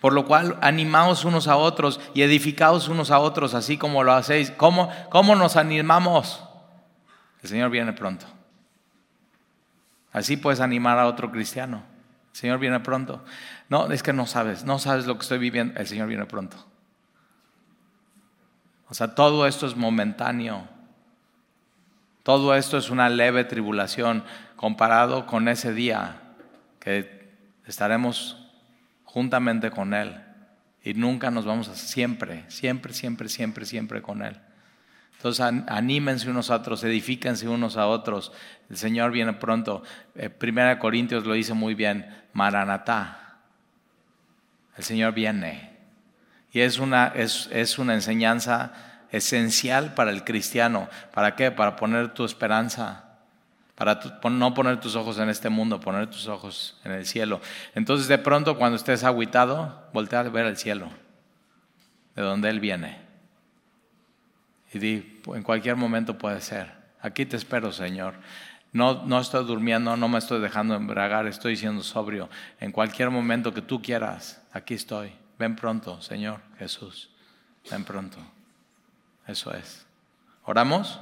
[0.00, 4.12] Por lo cual animaos unos a otros y edificaos unos a otros, así como lo
[4.12, 4.50] hacéis.
[4.50, 6.42] ¿Cómo, cómo nos animamos?
[7.42, 8.26] El Señor viene pronto.
[10.12, 11.82] Así puedes animar a otro cristiano.
[12.32, 13.24] El Señor viene pronto.
[13.68, 15.78] No, es que no sabes, no sabes lo que estoy viviendo.
[15.78, 16.56] El Señor viene pronto.
[18.88, 20.68] O sea, todo esto es momentáneo.
[22.22, 24.24] Todo esto es una leve tribulación
[24.56, 26.20] comparado con ese día
[26.78, 27.30] que
[27.66, 28.36] estaremos
[29.04, 30.20] juntamente con Él.
[30.82, 34.40] Y nunca nos vamos a siempre, siempre, siempre, siempre, siempre con Él.
[35.20, 38.32] Entonces anímense unos a otros, edifíquense unos a otros.
[38.70, 39.82] El Señor viene pronto.
[40.14, 43.36] Eh, Primera Corintios lo dice muy bien, Maranatá.
[44.78, 45.76] El Señor viene.
[46.52, 48.72] Y es una, es, es una enseñanza
[49.10, 50.88] esencial para el cristiano.
[51.12, 51.50] ¿Para qué?
[51.50, 53.04] Para poner tu esperanza.
[53.74, 54.00] Para
[54.30, 57.42] no poner tus ojos en este mundo, poner tus ojos en el cielo.
[57.74, 60.88] Entonces de pronto cuando estés aguitado, voltea a ver el cielo,
[62.16, 63.09] de donde Él viene.
[64.72, 66.72] Y di, en cualquier momento puede ser.
[67.00, 68.14] Aquí te espero, Señor.
[68.72, 72.28] No, no estoy durmiendo, no me estoy dejando embragar, estoy siendo sobrio.
[72.60, 75.12] En cualquier momento que tú quieras, aquí estoy.
[75.38, 77.10] Ven pronto, Señor Jesús.
[77.70, 78.18] Ven pronto.
[79.26, 79.86] Eso es.
[80.44, 81.00] ¿Oramos?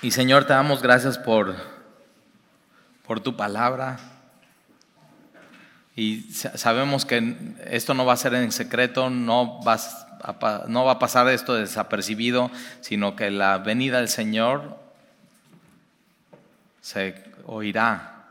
[0.00, 1.56] Y Señor, te damos gracias por,
[3.08, 3.98] por tu palabra.
[5.96, 10.04] Y sabemos que esto no va a ser en secreto, no, vas
[10.68, 12.50] no va a pasar esto desapercibido,
[12.80, 14.78] sino que la venida del Señor
[16.82, 18.26] se oirá.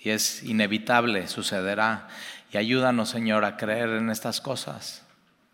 [0.00, 2.08] Y es inevitable, sucederá.
[2.50, 5.02] Y ayúdanos, Señor, a creer en estas cosas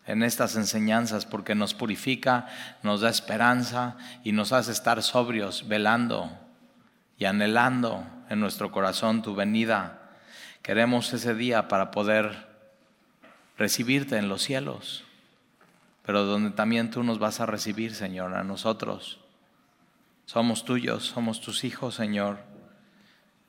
[0.09, 2.47] en estas enseñanzas porque nos purifica,
[2.85, 6.46] nos da esperanza y nos hace estar sobrios, velando
[7.19, 10.11] y anhelando en nuestro corazón tu venida.
[10.63, 12.47] Queremos ese día para poder
[13.57, 15.05] recibirte en los cielos,
[16.05, 19.21] pero donde también tú nos vas a recibir, Señor, a nosotros.
[20.27, 22.39] Somos tuyos, somos tus hijos, Señor.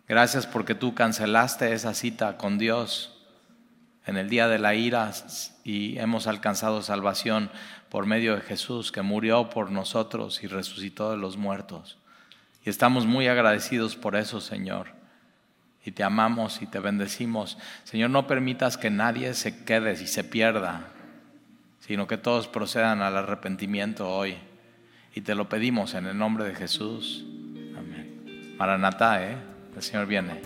[0.07, 3.18] Gracias porque tú cancelaste esa cita con Dios
[4.05, 5.11] en el día de la ira
[5.65, 7.51] y hemos alcanzado salvación
[7.89, 11.97] por medio de Jesús que murió por nosotros y resucitó de los muertos.
[12.68, 14.88] Y estamos muy agradecidos por eso, Señor.
[15.86, 17.57] Y te amamos y te bendecimos.
[17.86, 20.89] Señor, no permitas que nadie se quede y se pierda,
[21.80, 24.36] sino que todos procedan al arrepentimiento hoy.
[25.15, 27.24] Y te lo pedimos en el nombre de Jesús.
[27.78, 28.55] Amén.
[28.57, 29.38] Maranatá, ¿eh?
[29.74, 30.41] El Señor viene.